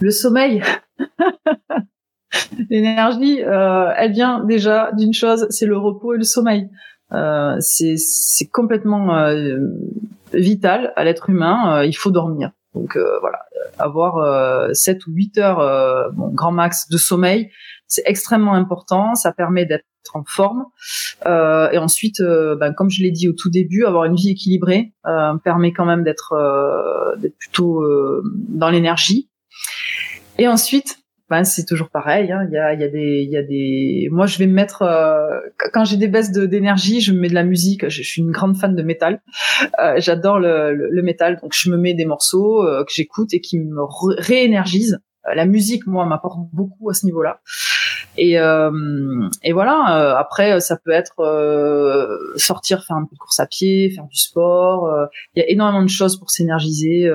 [0.00, 0.62] Le sommeil.
[2.70, 6.68] L'énergie, euh, elle vient déjà d'une chose, c'est le repos et le sommeil.
[7.12, 9.58] Euh, c'est complètement euh,
[10.34, 11.84] vital à l'être humain.
[11.84, 12.50] Il faut dormir.
[12.74, 13.38] Donc voilà,
[13.78, 17.50] avoir 7 ou 8 heures, bon, grand max de sommeil,
[17.86, 19.14] c'est extrêmement important.
[19.14, 20.64] Ça permet d'être en forme.
[21.26, 24.92] Euh, et ensuite, ben, comme je l'ai dit au tout début, avoir une vie équilibrée
[25.06, 26.34] euh, permet quand même d'être
[27.18, 27.84] d'être plutôt
[28.48, 29.28] dans l'énergie.
[30.38, 32.30] Et ensuite, ben, c'est toujours pareil.
[32.30, 32.46] Hein.
[32.48, 34.08] Il a, y, a des, il y des.
[34.12, 35.40] Moi, je vais me mettre euh,
[35.72, 37.88] quand j'ai des baisses d'énergie, je me mets de la musique.
[37.88, 39.20] Je, suis une grande fan de métal.
[39.80, 43.40] Euh, J'adore le, le, métal, donc je me mets des morceaux euh, que j'écoute et
[43.40, 43.82] qui me
[44.18, 45.00] réénergisent.
[45.28, 47.40] Euh, la musique, moi, m'apporte beaucoup à ce niveau-là.
[48.18, 48.70] Et, euh,
[49.42, 50.16] et voilà.
[50.18, 51.14] après, ça peut être
[52.36, 54.90] sortir, faire un peu de course à pied, faire du sport.
[55.34, 57.10] Il y a énormément de choses pour s'énergiser.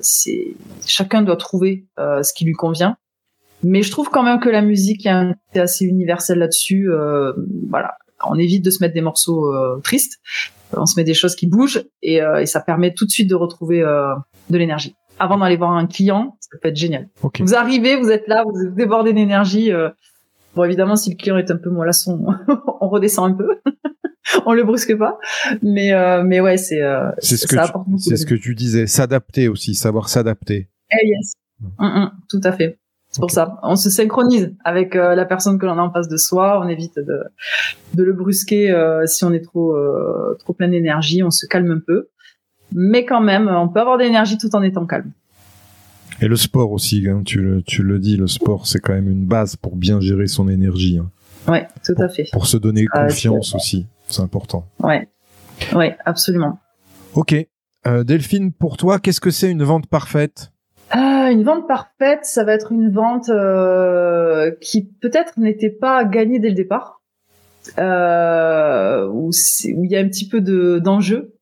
[0.00, 0.54] c'est
[0.86, 2.96] chacun doit trouver ce qui lui convient.
[3.62, 6.90] Mais je trouve quand même que la musique est assez universelle là-dessus.
[6.90, 7.32] Euh,
[7.68, 7.94] voilà,
[8.26, 10.18] on évite de se mettre des morceaux euh, tristes.
[10.76, 13.28] On se met des choses qui bougent et, euh, et, ça permet tout de suite
[13.28, 14.14] de retrouver euh,
[14.50, 14.94] de l'énergie.
[15.18, 17.08] Avant d'aller voir un client, ça peut être génial.
[17.40, 19.72] Vous arrivez, vous êtes là, vous débordé d'énergie.
[19.72, 19.90] Euh.
[20.54, 22.26] Bon, évidemment, si le client est un peu mollasson,
[22.80, 23.60] on redescend un peu.
[24.46, 25.18] on le brusque pas.
[25.62, 25.92] Mais
[26.24, 26.80] mais ouais, c'est
[27.18, 27.56] c'est ce que
[27.98, 30.68] c'est ce que tu disais, s'adapter aussi, savoir s'adapter.
[30.90, 32.78] Eh yes, mm, mm, tout à fait.
[33.10, 33.58] C'est pour ça.
[33.64, 36.60] On se synchronise avec euh, la personne que l'on a en face de soi.
[36.64, 37.24] On évite de,
[37.94, 41.22] de le brusquer euh, si on est trop euh, trop plein d'énergie.
[41.24, 42.08] On se calme un peu,
[42.72, 45.10] mais quand même, on peut avoir de l'énergie tout en étant calme.
[46.20, 49.10] Et le sport aussi, hein, tu, le, tu le dis, le sport c'est quand même
[49.10, 50.98] une base pour bien gérer son énergie.
[50.98, 51.10] Hein.
[51.50, 52.28] Ouais, tout à fait.
[52.32, 54.66] Pour se donner confiance aussi, c'est important.
[54.78, 55.08] Ouais,
[55.74, 56.58] ouais, absolument.
[57.14, 57.34] Ok,
[58.04, 60.52] Delphine, pour toi, qu'est-ce que c'est une vente parfaite?
[60.90, 66.40] Ah, une vente parfaite, ça va être une vente euh, qui peut-être n'était pas gagnée
[66.40, 67.00] dès le départ,
[67.78, 69.30] euh, où,
[69.64, 71.36] il y a un petit peu de d'enjeu.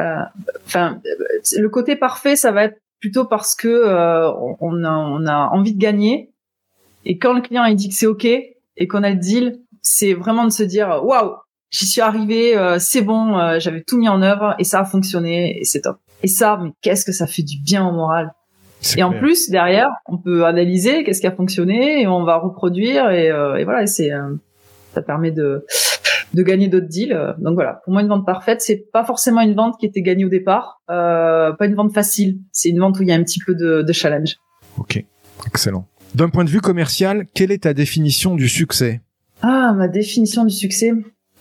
[0.00, 0.22] Euh,
[0.66, 1.00] enfin,
[1.56, 5.74] le côté parfait, ça va être plutôt parce que euh, on, a, on a envie
[5.74, 6.32] de gagner,
[7.04, 10.14] et quand le client il dit que c'est ok et qu'on a le deal, c'est
[10.14, 11.34] vraiment de se dire waouh,
[11.70, 15.58] j'y suis arrivé, euh, c'est bon, j'avais tout mis en œuvre et ça a fonctionné
[15.60, 15.98] et c'est top.
[16.22, 18.32] Et ça, mais qu'est-ce que ça fait du bien au moral?
[18.96, 23.10] Et en plus, derrière, on peut analyser qu'est-ce qui a fonctionné et on va reproduire
[23.10, 24.34] et, euh, et voilà, c'est euh,
[24.94, 25.64] ça permet de
[26.34, 27.34] de gagner d'autres deals.
[27.38, 30.24] Donc voilà, pour moi une vente parfaite, c'est pas forcément une vente qui était gagnée
[30.24, 33.22] au départ, euh, pas une vente facile, c'est une vente où il y a un
[33.22, 34.36] petit peu de, de challenge.
[34.78, 35.04] Ok,
[35.46, 35.86] excellent.
[36.14, 39.00] D'un point de vue commercial, quelle est ta définition du succès?
[39.40, 40.92] Ah, ma définition du succès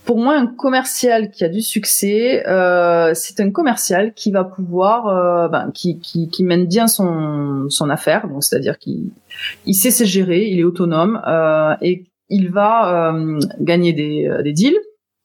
[0.05, 5.07] pour moi, un commercial qui a du succès, euh, c'est un commercial qui va pouvoir,
[5.07, 9.11] euh, ben, qui, qui, qui, mène bien son, son affaire, donc c'est-à-dire qu'il
[9.65, 14.41] il sait se gérer, il est autonome euh, et il va euh, gagner des, euh,
[14.41, 14.79] des deals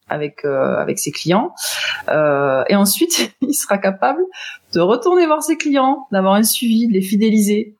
[0.08, 1.52] avec euh, avec ses clients
[2.08, 4.20] et ensuite il sera capable
[4.74, 7.74] de retourner voir ses clients, d'avoir un suivi, de les fidéliser.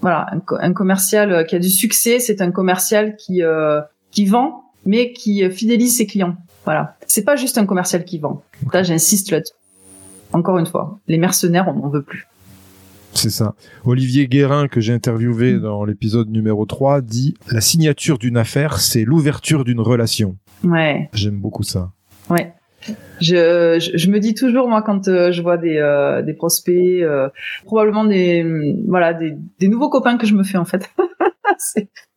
[0.00, 3.42] voilà, un, un, commercial qui a du succès, c'est un commercial qui
[4.10, 6.36] qui vend mais qui fidélise ses clients.
[6.64, 6.96] Voilà.
[7.06, 8.42] C'est pas juste un commercial qui vend.
[8.72, 9.54] Là, j'insiste là-dessus.
[10.32, 12.26] Encore une fois, les mercenaires, on n'en veut plus.
[13.14, 13.54] C'est ça.
[13.84, 19.04] Olivier Guérin, que j'ai interviewé dans l'épisode numéro 3, dit La signature d'une affaire, c'est
[19.04, 20.36] l'ouverture d'une relation.
[20.62, 21.08] Ouais.
[21.12, 21.92] J'aime beaucoup ça.
[22.30, 22.54] Ouais.
[23.20, 27.30] Je, je, me dis toujours moi quand euh, je vois des, euh, des prospects, euh,
[27.64, 30.90] probablement des voilà des, des nouveaux copains que je me fais en fait.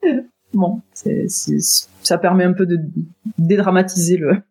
[0.53, 1.27] bon, c'est,
[2.03, 2.79] ça permet un peu de
[3.37, 4.43] dédramatiser le,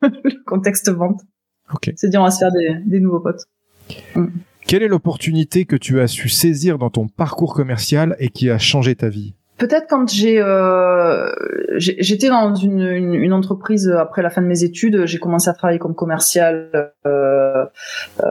[0.47, 1.21] contexte vente.
[1.75, 1.93] Ok.
[1.97, 3.45] C'est dire on va se faire des, nouveaux potes.
[4.15, 4.27] Mm.
[4.67, 8.59] Quelle est l'opportunité que tu as su saisir dans ton parcours commercial et qui a
[8.59, 9.35] changé ta vie?
[9.59, 11.31] Peut-être quand j'ai euh,
[11.79, 15.79] j'étais dans une, une, entreprise après la fin de mes études, j'ai commencé à travailler
[15.79, 17.65] comme commercial euh,
[18.23, 18.25] euh,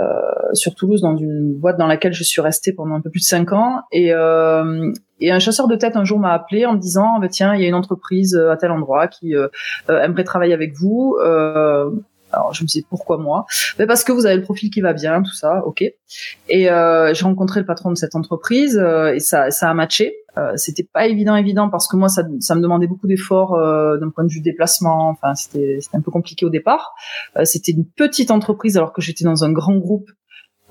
[0.53, 3.25] sur Toulouse dans une boîte dans laquelle je suis restée pendant un peu plus de
[3.25, 3.81] cinq ans.
[3.91, 7.29] Et euh, et un chasseur de tête un jour m'a appelé en me disant bah,
[7.29, 9.47] tiens il y a une entreprise à tel endroit qui euh,
[9.87, 11.15] aimerait travailler avec vous
[12.35, 13.45] alors je me disais pourquoi moi?
[13.79, 15.83] Mais Parce que vous avez le profil qui va bien, tout ça, ok.
[16.49, 20.15] Et euh, j'ai rencontré le patron de cette entreprise euh, et ça, ça a matché.
[20.37, 23.97] Euh, c'était pas évident, évident parce que moi ça, ça me demandait beaucoup d'efforts euh,
[23.97, 25.09] d'un point de vue déplacement.
[25.09, 26.93] Enfin c'était un peu compliqué au départ.
[27.37, 30.09] Euh, c'était une petite entreprise alors que j'étais dans un grand groupe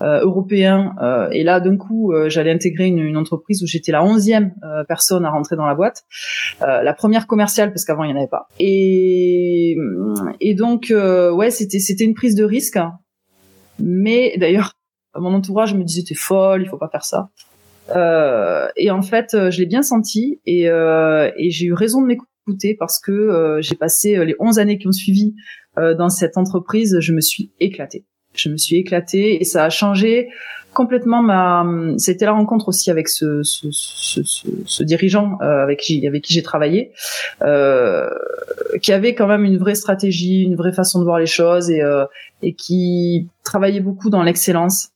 [0.00, 0.94] européen.
[1.00, 4.52] Euh, et là, d'un coup, euh, j'allais intégrer une, une, entreprise où j'étais la onzième
[4.88, 6.04] personne à rentrer dans la boîte,
[6.60, 8.48] la première commerciale parce qu'avant il n'y en avait pas.
[8.58, 9.76] Et,
[10.40, 12.78] et donc, ouais, c'était c'était une prise de risque.
[13.80, 14.72] Mais d'ailleurs,
[15.16, 17.30] mon entourage me disait t'es folle, il faut pas faire ça.
[17.90, 22.06] Euh, et en fait, je l'ai bien senti et, euh, et j'ai eu raison de
[22.06, 25.34] m'écouter parce que euh, j'ai passé les 11 années qui ont suivi
[25.76, 30.28] dans cette entreprise, je me suis éclatée je me suis éclatée et ça a changé
[30.74, 31.64] complètement ma.
[31.96, 34.20] C'était la rencontre aussi avec ce, ce, ce,
[34.66, 36.92] ce, dirigeant euh, avec qui avec qui j'ai travaillé,
[37.42, 38.10] euh,
[38.82, 41.80] qui avait quand même une vraie stratégie, une vraie façon de voir les choses et
[41.80, 42.04] euh,
[42.42, 44.88] et qui travaillait beaucoup dans l'excellence.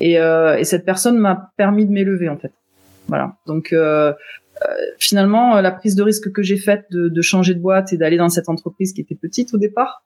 [0.00, 2.52] Et, euh, et cette personne m'a permis de m'élever en fait.
[3.08, 3.36] Voilà.
[3.46, 4.12] Donc euh,
[4.98, 8.16] finalement, la prise de risque que j'ai faite de, de changer de boîte et d'aller
[8.16, 10.04] dans cette entreprise qui était petite au départ,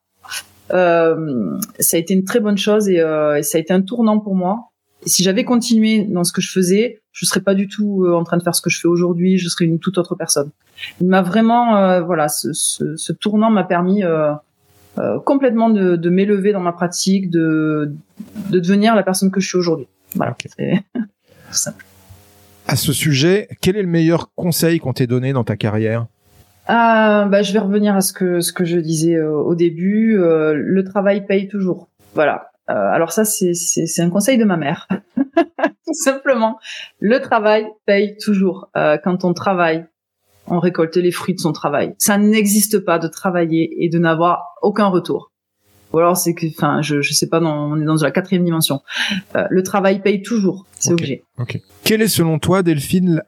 [0.73, 4.19] euh, ça a été une très bonne chose euh, et, ça a été un tournant
[4.19, 4.71] pour moi.
[5.05, 8.15] Et si j'avais continué dans ce que je faisais, je serais pas du tout euh,
[8.15, 9.39] en train de faire ce que je fais aujourd'hui.
[9.39, 10.51] Je serais une toute autre personne.
[11.01, 14.03] Il m'a vraiment, voilà, ce, ce, ce tournant m'a permis
[15.25, 17.95] complètement de, de m'élever dans ma pratique, de,
[18.51, 19.87] de devenir la personne que je suis aujourd'hui.
[20.15, 20.83] Voilà, c'est
[21.51, 21.87] simple.
[22.69, 26.07] À ce sujet, quel est le meilleur conseil qu'on t'ait donné dans ta carrière?
[26.69, 30.19] Ah, bah, je vais revenir à ce que ce que je disais euh, au début.
[30.19, 31.89] Euh, le travail paye toujours.
[32.15, 32.51] Voilà.
[32.69, 34.89] Euh, alors ça, c'est c'est un conseil de ma mère,
[35.87, 36.59] tout simplement.
[36.99, 38.71] Le travail paye toujours.
[38.75, 39.87] quand on travaille,
[40.49, 41.95] on récolte les fruits de son travail.
[41.99, 45.31] Ça n'existe pas de travailler et de n'avoir aucun retour.
[45.93, 48.81] Ou alors c'est que, enfin, je je sais pas, on est dans la quatrième dimension.
[49.49, 50.67] le travail paye toujours.
[50.81, 51.23] C'est obligé.
[51.39, 51.61] Ok.
[51.85, 53.23] Quelle est selon toi, Delphine,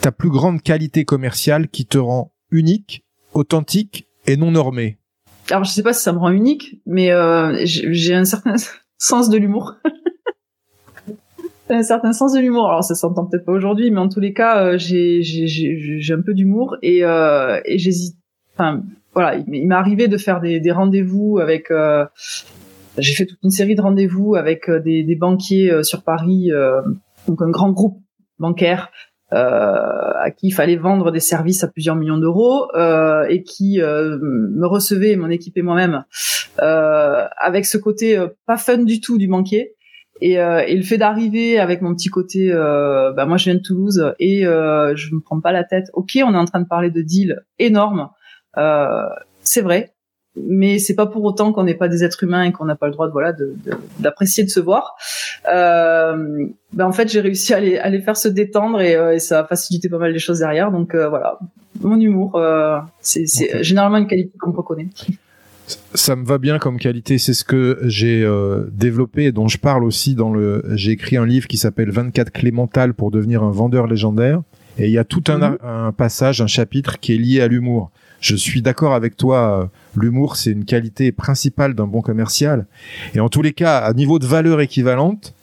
[0.00, 4.98] ta plus grande qualité commerciale qui te rend unique, authentique et non normé
[5.50, 8.54] Alors je sais pas si ça me rend unique, mais euh, j'ai un certain
[8.98, 9.74] sens de l'humour.
[11.70, 12.68] un certain sens de l'humour.
[12.68, 16.22] Alors ça s'entend peut-être pas aujourd'hui, mais en tous les cas, euh, j'ai j'ai un
[16.22, 18.16] peu d'humour et euh, et j'hésite.
[18.54, 18.82] Enfin
[19.14, 21.70] voilà, il m'est arrivé de faire des, des rendez-vous avec.
[21.70, 22.06] Euh,
[22.98, 26.50] j'ai fait toute une série de rendez-vous avec euh, des, des banquiers euh, sur Paris,
[27.26, 28.00] donc un grand groupe
[28.38, 28.90] bancaire
[29.32, 34.18] à qui il fallait vendre des services à plusieurs millions d'euros euh, et qui euh,
[34.20, 36.04] me recevait, mon équipe et moi-même,
[36.58, 39.74] avec ce côté pas fun du tout du banquier.
[40.22, 43.60] Et, et, le fait d'arriver avec mon petit côté, euh, bah moi je viens de
[43.60, 45.86] Toulouse et euh, je me prends pas la tête.
[45.94, 48.10] Ok, on est en train de parler de deals énormes,
[48.58, 49.06] euh,
[49.42, 49.94] c'est vrai
[50.46, 52.86] mais c'est pas pour autant qu'on n'est pas des êtres humains et qu'on n'a pas
[52.86, 53.32] le droit de voilà
[53.98, 54.96] d'apprécier de, se voir.
[55.52, 59.14] Euh, ben en fait j'ai réussi à les, à les faire se détendre et, euh,
[59.14, 60.70] et, ça a facilité pas mal les choses derrière.
[60.70, 61.38] Donc euh, voilà,
[61.80, 62.40] mon humour,
[63.00, 63.26] c'est
[63.62, 64.88] généralement une qualité qu'on reconnaît.
[65.94, 68.28] Ça me va bien comme qualité, c'est ce que j'ai
[68.72, 70.64] développé et dont je parle aussi dans le.
[70.74, 74.42] J'ai écrit un livre qui s'appelle 24 clés mentales pour devenir un vendeur légendaire.
[74.78, 75.58] Et il y a tout un, mhm.
[75.62, 77.90] un passage, un chapitre qui est lié à l'humour.
[78.20, 79.66] Je suis d'accord avec toi, euh,
[79.98, 82.66] l'humour c'est une qualité principale d'un bon commercial.
[83.14, 85.34] Et en tous les cas, à niveau de valeur équivalente,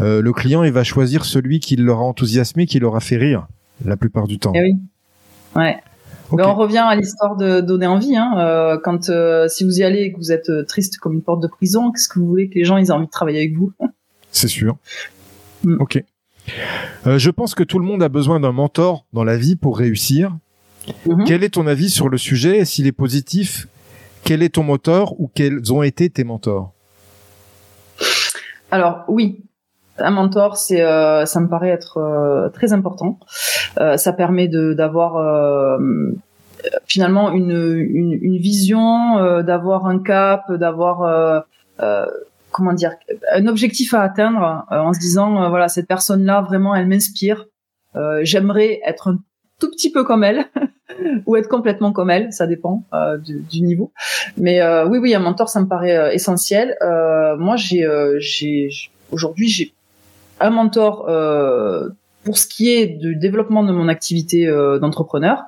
[0.00, 3.46] euh, le client il va choisir celui qui l'aura enthousiasmé, qui l'aura fait rire
[3.84, 4.52] la plupart du temps.
[4.54, 4.72] Eh oui.
[5.54, 5.78] Ouais.
[6.32, 8.14] Ben, on revient à l'histoire de donner envie.
[8.14, 8.34] Hein.
[8.36, 9.10] Euh, quand
[9.48, 12.08] si vous y allez et que vous êtes triste comme une porte de prison, qu'est-ce
[12.08, 13.72] que vous voulez que les gens ils aient envie de travailler avec vous?
[14.32, 14.76] C'est sûr.
[15.64, 15.76] Mm.
[15.80, 16.04] Ok.
[17.06, 20.36] je pense que tout le monde a besoin d'un mentor dans la vie pour réussir.
[21.06, 21.24] Mhm.
[21.26, 22.64] Quel est ton avis sur le sujet?
[22.64, 23.68] S'il est positif,
[24.24, 26.72] quel est ton moteur ou quels ont été tes mentors?
[28.70, 29.42] Alors oui,
[29.98, 33.18] un mentor, c'est, euh, ça me paraît être euh, très important.
[33.78, 35.78] Euh, ça permet de d'avoir
[36.86, 37.52] finalement une,
[38.20, 41.44] une, vision, d'avoir un cap, d'avoir
[42.50, 42.92] comment dire,
[43.32, 47.46] un objectif à atteindre en se disant voilà cette personne là vraiment elle m'inspire.
[48.22, 49.18] J'aimerais être un
[49.60, 50.46] tout petit peu comme elle
[51.26, 53.92] ou être complètement comme elle, ça dépend euh, du, du, niveau.
[54.36, 56.76] Mais euh, oui, oui, un mentor, ça me paraît euh, essentiel.
[56.82, 57.86] Euh, moi, j'ai,
[58.18, 58.70] j'ai
[59.10, 59.72] aujourd'hui, j'ai
[60.40, 61.06] un mentor
[62.24, 64.46] pour ce qui est du développement de mon activité
[64.80, 65.42] d'entrepreneur.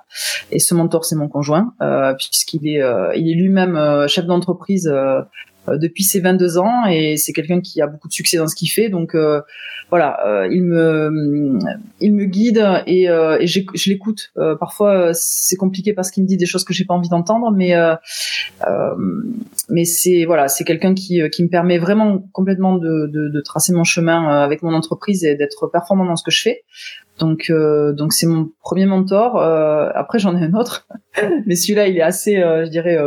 [0.51, 1.75] Et ce mentor, c'est mon conjoint,
[2.19, 2.83] puisqu'il est,
[3.17, 5.21] il est lui-même chef d'entreprise euh,
[5.69, 8.69] depuis ses 22 ans et c'est quelqu'un qui a beaucoup de succès dans ce qu'il
[8.69, 8.89] fait.
[8.89, 9.41] Donc euh,
[9.91, 11.59] voilà, euh, il me
[12.01, 14.33] il me guide et, et je l'écoute.
[14.59, 17.75] parfois c'est compliqué parce qu'il me dit des choses que j'ai pas envie d'entendre, mais
[19.69, 23.73] mais c'est voilà, c'est quelqu'un qui qui me permet vraiment complètement de, de, de tracer
[23.73, 26.63] mon chemin avec mon entreprise et d'être performant dans ce que je fais.
[27.19, 29.37] Donc, donc c'est mon premier mentor.
[29.37, 30.89] Euh, après, j'en ai un autre,
[31.47, 32.99] mais celui-là, il est assez, je dirais,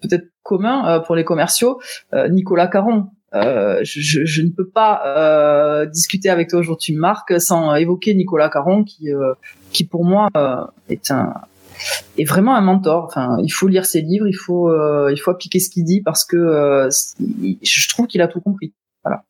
[0.00, 1.78] peut-être commun euh, pour les commerciaux,
[2.14, 3.10] euh, Nicolas Caron.
[3.34, 8.84] Euh, je, je, ne peux pas discuter avec toi aujourd'hui, Marc, sans évoquer Nicolas Caron,
[8.84, 9.10] qui,
[9.70, 10.30] qui pour moi
[10.88, 11.34] est un
[12.16, 13.04] est vraiment un mentor.
[13.04, 14.72] Enfin, il faut lire ses livres, il faut
[15.10, 16.88] il faut appliquer ce qu'il dit parce que
[17.20, 18.72] je trouve qu'il a tout compris.
[19.04, 19.24] Voilà.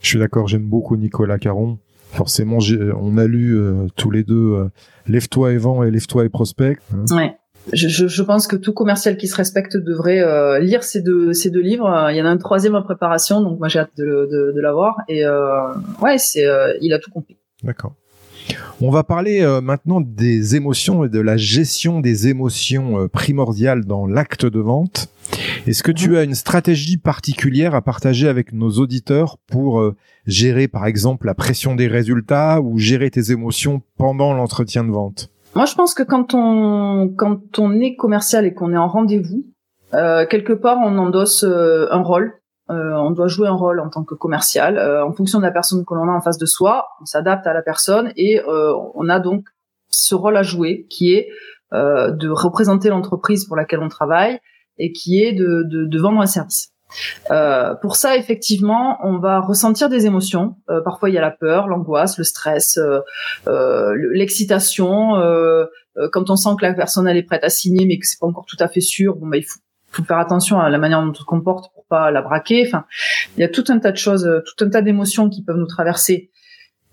[0.00, 1.78] je suis d'accord, j'aime beaucoup Nicolas Caron.
[2.12, 2.58] Forcément,
[3.00, 3.56] on a lu
[3.94, 4.68] tous les deux
[5.06, 6.78] Lève-toi et vend et Lève-toi et prospect.
[6.92, 7.04] Hein.
[7.16, 7.39] Ouais
[7.72, 11.50] je, je, pense que tout commercial qui se respecte devrait euh, lire ces deux, ces
[11.50, 12.08] deux livres.
[12.10, 14.60] Il y en a un troisième en préparation, donc moi j'ai hâte de, de, de
[14.60, 14.96] l'avoir.
[15.08, 17.36] Et euh, ouais, c'est, euh, il a tout compris.
[17.62, 17.94] D'accord.
[18.80, 24.06] On va parler euh, maintenant des émotions et de la gestion des émotions primordiales dans
[24.06, 25.08] l'acte de vente.
[25.66, 26.16] Est-ce que tu mhm.
[26.16, 29.92] as une stratégie particulière à partager avec nos auditeurs pour
[30.26, 35.30] gérer par exemple la pression des résultats ou gérer tes émotions pendant l'entretien de vente?
[35.54, 39.44] Moi, je pense que quand on quand on est commercial et qu'on est en rendez-vous,
[39.94, 42.34] euh, quelque part, on endosse euh, un rôle.
[42.70, 45.84] Euh, on doit jouer un rôle en tant que commercial en fonction de la personne
[45.84, 46.86] que l'on a en face de soi.
[47.00, 49.48] On s'adapte à la personne et on a donc
[49.88, 51.28] ce rôle à jouer qui est
[51.72, 54.38] de représenter l'entreprise pour laquelle on travaille
[54.78, 56.69] et qui est de, de vendre un service.
[57.30, 60.56] Euh, pour ça, effectivement, on va ressentir des émotions.
[60.68, 62.78] Euh, parfois, il y a la peur, l'angoisse, le stress,
[63.46, 65.14] euh, l'excitation.
[66.12, 68.26] quand on sent que la personne elle est prête à signer, mais que c'est pas
[68.26, 69.60] encore tout à fait sûr, bon, bah, il faut,
[69.90, 72.64] faut, faire attention à la manière dont on se comporte pour pas la braquer.
[72.66, 72.84] Enfin,
[73.36, 75.66] il y a tout un tas de choses, tout un tas d'émotions qui peuvent nous
[75.66, 76.30] traverser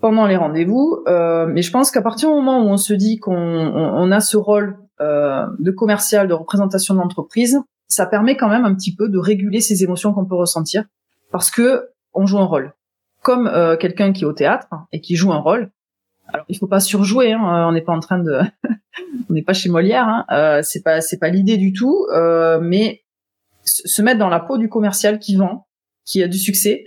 [0.01, 1.03] pendant les rendez-vous.
[1.07, 4.35] mais je pense qu'à partir du moment où on se dit qu'on on, a ce
[4.35, 9.17] rôle de commercial, de représentation de l'entreprise, ça permet quand même un petit peu de
[9.17, 10.83] réguler ces émotions qu'on peut ressentir
[11.31, 12.73] parce que on joue un rôle.
[13.21, 15.71] Comme euh, quelqu'un qui est au théâtre et qui joue un rôle.
[16.27, 18.41] Alors il faut pas surjouer, hein, on n'est pas en train de,
[19.29, 22.59] on n'est pas chez Molière, hein, euh, c'est pas c'est pas l'idée du tout, euh,
[22.61, 23.03] mais
[23.63, 25.67] se mettre dans la peau du commercial qui vend,
[26.05, 26.85] qui a du succès,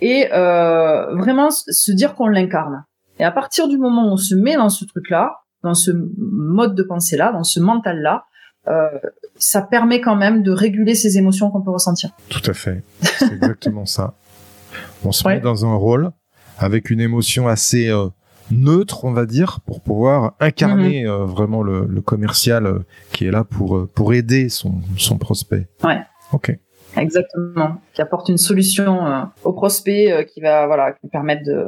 [0.00, 2.84] et euh, vraiment se dire qu'on l'incarne.
[3.18, 6.74] Et à partir du moment où on se met dans ce truc-là, dans ce mode
[6.74, 8.24] de pensée-là, dans ce mental-là,
[8.68, 8.88] euh,
[9.36, 12.10] ça permet quand même de réguler ces émotions qu'on peut ressentir.
[12.28, 12.82] Tout à fait.
[13.02, 14.14] C'est exactement ça.
[15.04, 16.10] On se met dans un rôle
[16.58, 18.08] avec une émotion assez euh,
[18.50, 21.10] neutre, on va dire, pour pouvoir incarner mhm.
[21.10, 22.80] euh, vraiment le, le commercial
[23.12, 25.68] qui est là pour pour aider son son prospect.
[25.84, 26.00] Ouais.
[26.32, 26.56] Ok.
[26.96, 27.80] Exactement.
[27.94, 31.64] Qui apporte une solution au prospect qui va voilà qui permettre de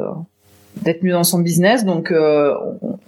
[0.83, 1.85] d'être mieux dans son business.
[1.85, 2.55] Donc, euh,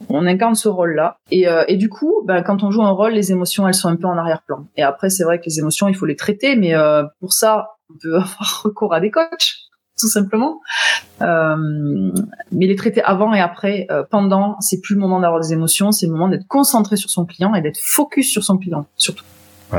[0.08, 1.18] on, incarne ce rôle-là.
[1.30, 3.88] Et, euh, et, du coup, ben, quand on joue un rôle, les émotions, elles sont
[3.88, 4.66] un peu en arrière-plan.
[4.76, 7.68] Et après, c'est vrai que les émotions, il faut les traiter, mais euh, pour ça,
[7.90, 9.54] on peut avoir recours à des coachs,
[9.98, 10.60] tout simplement.
[11.20, 16.06] mais les traiter avant et après, pendant, c'est plus le moment d'avoir des émotions, c'est
[16.06, 19.24] le moment d'être concentré sur son client et d'être focus sur son client, surtout.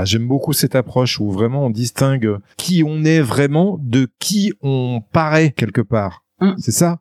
[0.03, 5.01] J'aime beaucoup cette approche où vraiment on distingue qui on est vraiment de qui on
[5.11, 6.23] paraît quelque part.
[6.41, 6.53] Mm.
[6.57, 6.97] C'est ça?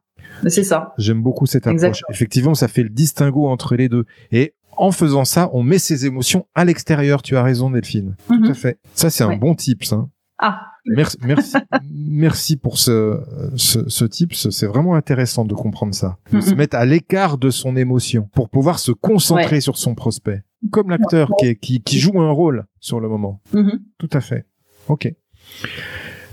[0.48, 0.94] C'est ça.
[0.98, 2.02] J'aime beaucoup cette approche.
[2.10, 4.04] Effectivement, ça fait le distinguo entre les deux.
[4.30, 7.22] Et en faisant ça, on met ses émotions à l'extérieur.
[7.22, 8.16] Tu as raison, Delphine.
[8.26, 8.50] Tout mhm.
[8.50, 8.78] à fait.
[8.94, 9.92] Ça, c'est un bon tips.
[9.92, 10.08] Hein.
[10.38, 10.68] Ah.
[10.84, 11.56] Merci, merci,
[11.94, 13.20] merci pour ce,
[13.56, 14.50] ce, ce tips.
[14.50, 16.18] C'est vraiment intéressant de comprendre ça.
[16.32, 16.56] De se mhm.
[16.56, 20.42] mettre à l'écart de son émotion pour pouvoir se concentrer sur son prospect.
[20.70, 23.40] Comme l'acteur qui, qui, qui, joue un rôle sur le moment.
[23.52, 23.80] Mhm.
[23.98, 24.46] Tout à fait.
[24.88, 25.12] Ok.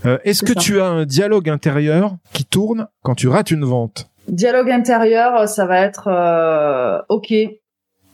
[0.05, 4.09] Euh, est-ce que tu as un dialogue intérieur qui tourne quand tu rates une vente?
[4.27, 7.33] Dialogue intérieur, ça va être euh, ok,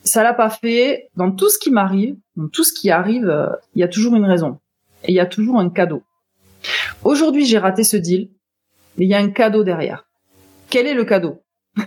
[0.03, 1.09] ça l'a pas fait.
[1.15, 4.15] Dans tout ce qui m'arrive, dans tout ce qui arrive, euh, il y a toujours
[4.15, 4.59] une raison
[5.03, 6.03] et il y a toujours un cadeau.
[7.03, 8.29] Aujourd'hui, j'ai raté ce deal,
[8.97, 10.07] mais il y a un cadeau derrière.
[10.69, 11.43] Quel est le cadeau?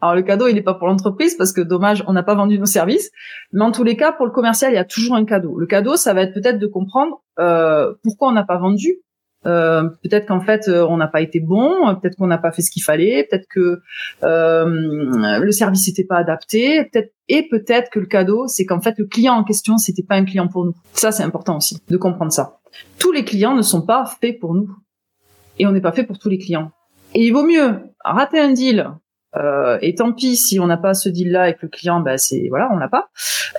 [0.00, 2.58] Alors le cadeau, il n'est pas pour l'entreprise parce que dommage, on n'a pas vendu
[2.58, 3.10] nos services.
[3.52, 5.58] Mais en tous les cas, pour le commercial, il y a toujours un cadeau.
[5.58, 9.00] Le cadeau, ça va être peut-être de comprendre euh, pourquoi on n'a pas vendu
[9.46, 12.62] euh, peut-être qu'en fait euh, on n'a pas été bon, peut-être qu'on n'a pas fait
[12.62, 13.80] ce qu'il fallait, peut-être que
[14.22, 18.94] euh, le service n'était pas adapté, peut-être et peut-être que le cadeau c'est qu'en fait
[18.98, 20.74] le client en question c'était pas un client pour nous.
[20.92, 22.58] Ça c'est important aussi de comprendre ça.
[22.98, 24.70] Tous les clients ne sont pas faits pour nous
[25.58, 26.70] et on n'est pas fait pour tous les clients.
[27.14, 28.90] Et il vaut mieux rater un deal
[29.36, 32.46] euh, et tant pis si on n'a pas ce deal-là avec le client, bah c'est
[32.48, 33.08] voilà, on l'a pas.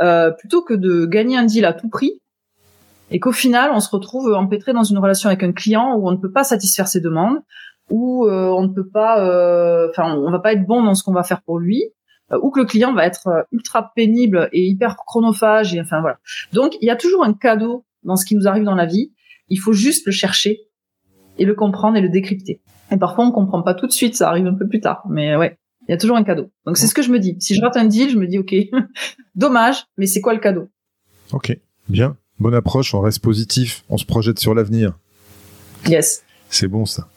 [0.01, 2.21] Euh, plutôt que de gagner un deal à tout prix
[3.11, 6.11] et qu'au final on se retrouve empêtré dans une relation avec un client où on
[6.11, 7.39] ne peut pas satisfaire ses demandes,
[7.89, 11.03] où euh, on ne peut pas, euh, enfin on va pas être bon dans ce
[11.03, 11.83] qu'on va faire pour lui,
[12.31, 16.17] euh, ou que le client va être ultra pénible et hyper chronophage et enfin voilà.
[16.53, 19.11] Donc il y a toujours un cadeau dans ce qui nous arrive dans la vie.
[19.49, 20.61] Il faut juste le chercher
[21.37, 22.61] et le comprendre et le décrypter.
[22.91, 25.35] Et parfois on comprend pas tout de suite, ça arrive un peu plus tard, mais
[25.35, 25.57] ouais.
[25.87, 26.49] Il y a toujours un cadeau.
[26.65, 27.37] Donc c'est ce que je me dis.
[27.39, 28.55] Si je rate un deal, je me dis ok,
[29.35, 30.67] dommage, mais c'est quoi le cadeau?
[31.31, 31.55] Ok,
[31.89, 32.93] bien, bonne approche.
[32.93, 34.93] On reste positif, on se projette sur l'avenir.
[35.87, 36.23] Yes.
[36.49, 37.07] C'est bon ça.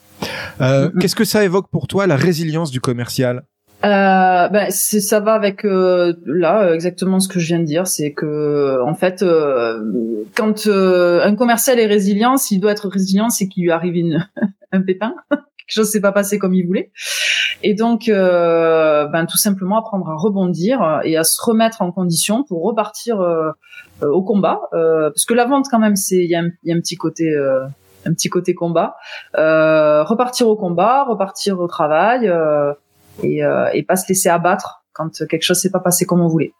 [0.60, 3.44] Euh, Qu'est-ce que ça évoque pour toi la résilience du commercial?
[3.84, 7.86] Euh, ben c'est ça va avec euh, là exactement ce que je viens de dire,
[7.86, 13.28] c'est que en fait euh, quand euh, un commercial est résilient, s'il doit être résilient,
[13.28, 14.28] c'est qu'il lui arrive une,
[14.72, 15.38] un pépin, quelque
[15.68, 16.90] chose s'est pas passé comme il voulait.
[17.62, 22.44] Et donc, euh, ben, tout simplement apprendre à rebondir et à se remettre en condition
[22.44, 23.52] pour repartir euh, euh,
[24.02, 24.60] au combat.
[24.72, 27.24] parce que la vente, quand même, c'est il y, a un petit côté
[28.06, 28.96] un petit côté combat.
[29.34, 32.32] repartir au combat, repartir au travail
[33.22, 33.42] et,
[33.72, 36.52] et pas se laisser abattre quand quelque chose s'est pas passé comme on voulait.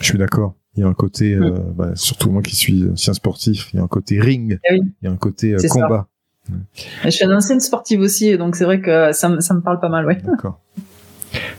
[0.00, 0.54] Je suis d'accord.
[0.76, 1.72] Il y a un côté, mm.
[1.74, 4.92] bah, surtout moi qui suis ancien sportif, il y a un côté ring, eh il
[5.02, 6.08] y a un côté combat.
[7.02, 9.80] Je suis une ancienne sportive aussi, donc c'est vrai que ça, me, ça me parle
[9.80, 10.20] pas mal, ouais.
[10.22, 10.60] D'accord.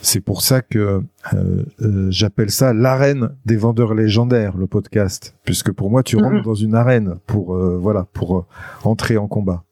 [0.01, 1.01] C'est pour ça que
[1.33, 6.43] euh, euh, j'appelle ça l'arène des vendeurs légendaires, le podcast, puisque pour moi, tu rentres
[6.43, 8.47] dans une arène pour euh, voilà pour
[8.83, 9.63] entrer en combat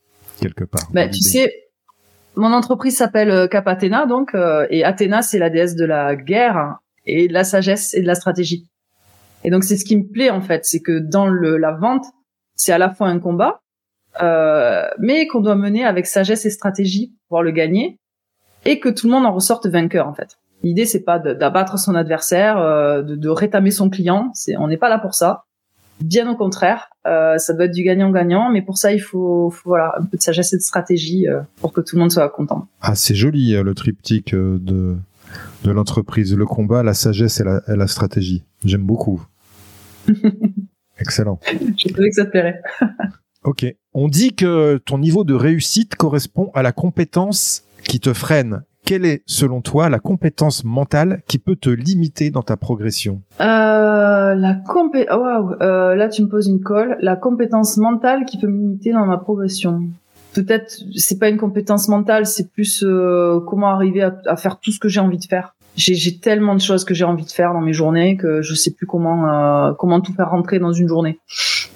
[0.41, 0.89] quelque part.
[0.93, 1.51] Bah, tu sais,
[2.35, 4.35] mon entreprise s'appelle Cap Athéna, donc
[4.69, 8.15] et Athéna, c'est la déesse de la guerre et de la sagesse et de la
[8.15, 8.67] stratégie.
[9.43, 12.05] Et donc c'est ce qui me plaît en fait, c'est que dans le, la vente,
[12.55, 13.61] c'est à la fois un combat,
[14.21, 17.99] euh, mais qu'on doit mener avec sagesse et stratégie pour pouvoir le gagner,
[18.65, 20.37] et que tout le monde en ressorte vainqueur en fait.
[20.63, 24.31] L'idée c'est pas d'abattre son adversaire, euh, de, de, rétamer son client.
[24.33, 25.45] C'est, on n'est pas là pour ça.
[26.01, 29.69] Bien au contraire, euh, ça doit être du gagnant-gagnant, mais pour ça il faut, faut,
[29.69, 32.27] voilà un peu de sagesse et de stratégie euh, pour que tout le monde soit
[32.29, 32.67] content.
[32.81, 34.97] Ah c'est joli le triptyque de
[35.63, 38.43] de l'entreprise, le combat, la sagesse et la, et la stratégie.
[38.63, 39.25] J'aime beaucoup.
[40.99, 41.39] Excellent.
[41.51, 42.61] Je trouvais que ça te plairait.
[43.43, 43.65] ok.
[43.93, 48.63] On dit que ton niveau de réussite correspond à la compétence qui te freine.
[48.85, 53.23] Quelle est, selon toi, la compétence mentale qui peut te limiter dans ta progression?
[53.41, 55.07] Euh, La compé...
[55.11, 56.97] Oh, euh, là, tu me poses une colle.
[57.01, 59.81] La compétence mentale qui peut me limiter dans ma progression.
[60.35, 64.71] Peut-être, c'est pas une compétence mentale, c'est plus euh, comment arriver à, à, faire tout
[64.71, 65.55] ce que j'ai envie de faire.
[65.77, 68.71] J'ai tellement de choses que j'ai envie de faire dans mes journées que je sais
[68.71, 71.19] plus comment euh, comment tout faire rentrer dans une journée.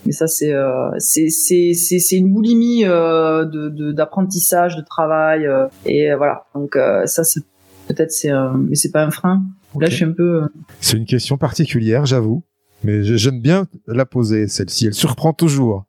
[0.06, 6.14] Mais ça, c'est euh, c'est c'est une boulimie euh, de d'apprentissage, de, travail euh, et
[6.16, 6.46] voilà.
[6.56, 7.42] Donc euh, ça, c'est
[7.88, 9.44] peut-être c'est mais c'est pas un frein.
[9.80, 10.48] Là, je suis un peu.
[10.82, 12.44] C'est une question particulière, j'avoue,
[12.84, 14.88] mais j'aime bien la poser celle-ci.
[14.88, 15.86] Elle surprend toujours.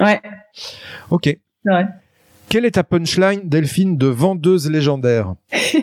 [0.00, 0.20] Ouais.
[1.10, 1.36] Ok.
[1.66, 1.86] Ouais.
[2.48, 5.34] Quelle est ta punchline, Delphine, de vendeuse légendaire?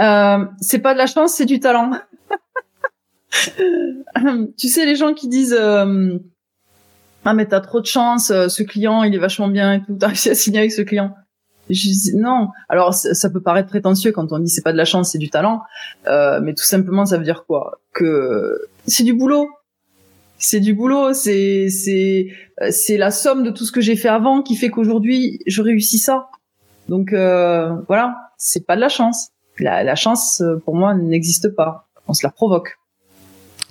[0.00, 1.90] Euh, C'est pas de la chance, c'est du talent.
[4.58, 6.18] tu sais, les gens qui disent euh,
[7.24, 9.94] ah mais t'as trop de chance, euh, ce client il est vachement bien et tout,
[10.00, 11.14] t'as réussi à signer avec ce client.
[11.70, 14.84] Je dis, non, alors ça peut paraître prétentieux quand on dit c'est pas de la
[14.84, 15.62] chance, c'est du talent,
[16.08, 17.80] euh, mais tout simplement ça veut dire quoi?
[17.92, 19.48] Que c'est du boulot,
[20.38, 22.26] c'est du boulot, c'est c'est
[22.60, 25.62] euh, c'est la somme de tout ce que j'ai fait avant qui fait qu'aujourd'hui je
[25.62, 26.28] réussis ça.
[26.88, 29.28] Donc euh, voilà, c'est pas de la chance.
[29.58, 32.76] La, la chance pour moi n'existe pas, on se la provoque.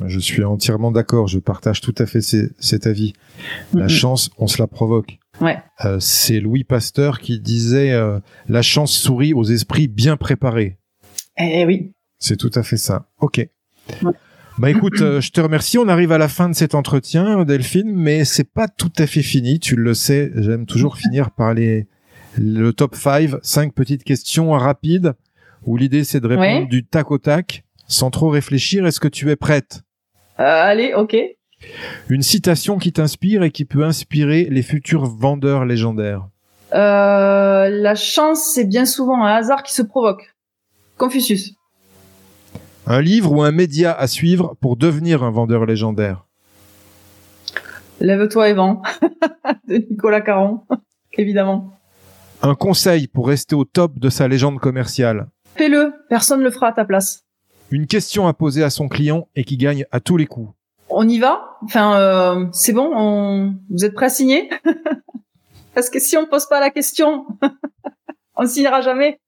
[0.08, 1.28] Je suis entièrement d'accord.
[1.28, 3.14] Je partage tout à fait cet avis.
[3.74, 5.20] La chance, on se la provoque.
[5.39, 5.58] Ouais.
[5.86, 10.78] Euh, c'est Louis Pasteur qui disait euh, la chance sourit aux esprits bien préparés.
[11.38, 11.93] Eh oui.
[12.20, 13.08] C'est tout à fait ça.
[13.20, 13.47] Ok.
[14.60, 15.80] Bah écoute, euh, je te remercie.
[15.80, 19.24] On arrive à la fin de cet entretien, Delphine, mais c'est pas tout à fait
[19.24, 19.60] fini.
[19.60, 21.88] Tu le sais, j'aime toujours finir par les
[22.38, 25.14] le top 5, cinq petites questions rapides
[25.64, 28.86] où l'idée c'est de répondre du tac au tac sans trop réfléchir.
[28.86, 29.82] Est-ce que tu es prête?
[30.46, 31.16] Allez, ok.
[32.10, 36.28] Une citation qui t'inspire et qui peut inspirer les futurs vendeurs légendaires.
[36.74, 40.34] Euh, la chance, c'est bien souvent un hasard qui se provoque.
[40.98, 41.54] Confucius.
[42.88, 46.26] Un livre ou un média à suivre pour devenir un vendeur légendaire.
[48.00, 48.82] Lève-toi et vends
[49.68, 50.62] de Nicolas Caron,
[51.18, 51.78] évidemment.
[52.42, 55.28] Un conseil pour rester au top de sa légende commerciale.
[55.56, 57.26] Fais-le, personne ne le fera à ta place
[57.72, 60.51] une question à poser à son client et qui gagne à tous les coups.
[60.89, 64.49] On y va Enfin, euh, c'est bon Vous êtes prêt à signer
[65.74, 67.26] Parce que si on pose pas la question,
[68.36, 69.19] On signera jamais.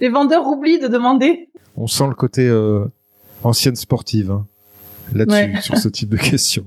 [0.00, 1.48] Les vendeurs oublient de demander.
[1.76, 2.84] On sent le côté euh,
[3.42, 4.46] ancienne sportive hein,
[5.14, 6.66] là-dessus, sur ce type de questions.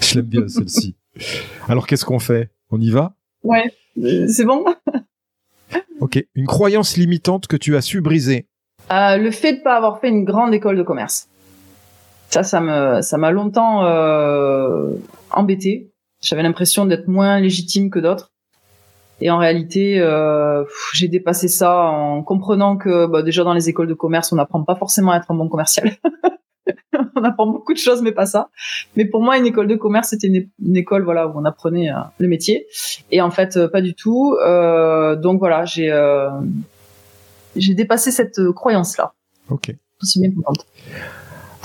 [0.00, 0.96] Je l'aime bien celle-ci.
[1.68, 3.70] Alors qu'est-ce qu'on fait On y va Ouais,
[4.28, 4.64] c'est bon.
[6.00, 6.24] ok.
[6.34, 8.46] Une croyance limitante que tu as su briser.
[8.92, 11.28] Euh, le fait de pas avoir fait une grande école de commerce.
[12.30, 14.90] Ça, ça me, ça m'a longtemps euh,
[15.30, 15.90] embêté.
[16.20, 18.32] J'avais l'impression d'être moins légitime que d'autres.
[19.20, 23.86] Et en réalité, euh, j'ai dépassé ça en comprenant que bah, déjà dans les écoles
[23.86, 25.92] de commerce, on n'apprend pas forcément à être un bon commercial.
[27.16, 28.48] on apprend beaucoup de choses, mais pas ça.
[28.96, 31.98] Mais pour moi, une école de commerce, c'était une, école voilà où on apprenait euh,
[32.18, 32.66] le métier.
[33.12, 34.36] Et en fait, euh, pas du tout.
[35.22, 35.90] Donc voilà, j'ai
[37.56, 39.14] j'ai dépassé cette croyance-là.
[39.48, 39.74] Ok.
[40.02, 40.66] Je suis bien contente.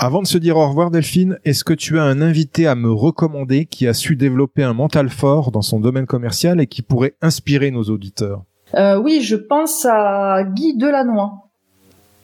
[0.02, 2.90] Avant de se dire au revoir Delphine, est-ce que tu as un invité à me
[2.90, 7.16] recommander qui a su développer un mental fort dans son domaine commercial et qui pourrait
[7.20, 8.44] inspirer nos auditeurs?
[8.76, 11.28] Euh, Oui, je pense à Guy Delannoy.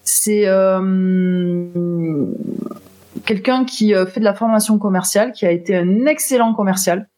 [0.03, 1.67] C'est euh,
[3.27, 7.11] quelqu'un qui euh, fait de la formation commerciale, qui a été un excellent commercial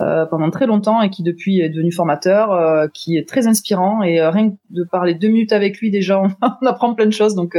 [0.00, 4.02] euh, pendant très longtemps et qui depuis est devenu formateur, euh, qui est très inspirant
[4.02, 6.30] et euh, rien que de parler deux minutes avec lui déjà on,
[6.66, 7.34] apprend plein de choses.
[7.34, 7.56] Donc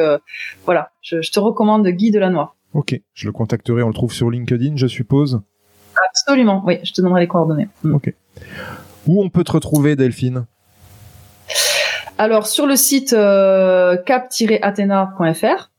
[0.65, 2.47] voilà, je, je, te recommande Guy Delannoy.
[2.73, 5.41] Ok, je le contacterai, on le trouve sur LinkedIn, je suppose.
[6.09, 7.67] Absolument, oui, je te donnerai les coordonnées.
[7.83, 7.95] Mm.
[7.95, 8.13] Ok.
[9.07, 10.45] Où on peut te retrouver, Delphine?
[12.17, 15.69] Alors sur le site cap-athena.fr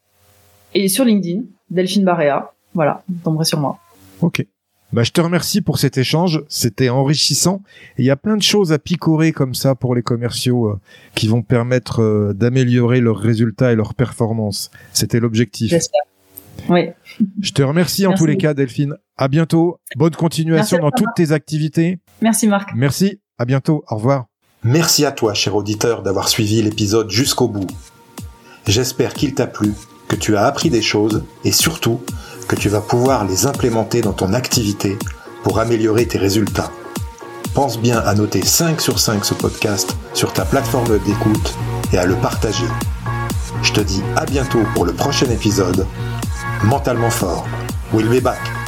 [0.75, 2.53] et sur LinkedIn, Delphine Barrea.
[2.75, 3.79] Voilà, vous tomberez sur moi.
[4.21, 4.47] Ok.
[4.93, 7.63] Bah, je te remercie pour cet échange, c'était enrichissant.
[7.97, 10.81] Et il y a plein de choses à picorer comme ça pour les commerciaux euh,
[11.15, 14.71] qui vont permettre euh, d'améliorer leurs résultats et leurs performances.
[14.93, 15.73] C'était l'objectif.
[16.69, 16.91] Oui.
[17.41, 18.97] Je te remercie en tous les cas, Delphine.
[19.17, 19.79] À bientôt.
[19.97, 21.99] Bonne continuation dans toutes tes activités.
[22.21, 22.71] Merci Marc.
[22.75, 23.21] Merci.
[23.39, 23.85] À bientôt.
[23.89, 24.27] Au revoir.
[24.63, 27.67] Merci à toi, cher auditeur, d'avoir suivi l'épisode jusqu'au bout.
[28.69, 29.73] J'espère qu'il t'a plu,
[30.07, 32.01] que tu as appris des choses et surtout
[32.49, 34.99] que tu vas pouvoir les implémenter dans ton activité
[35.43, 36.71] pour améliorer tes résultats.
[37.55, 41.55] Pense bien à noter 5 sur 5 ce podcast sur ta plateforme d'écoute
[41.93, 42.67] et à le partager.
[43.63, 45.87] Je te dis à bientôt pour le prochain épisode.
[46.65, 47.47] Mentalement fort.
[47.93, 48.62] We'll be back.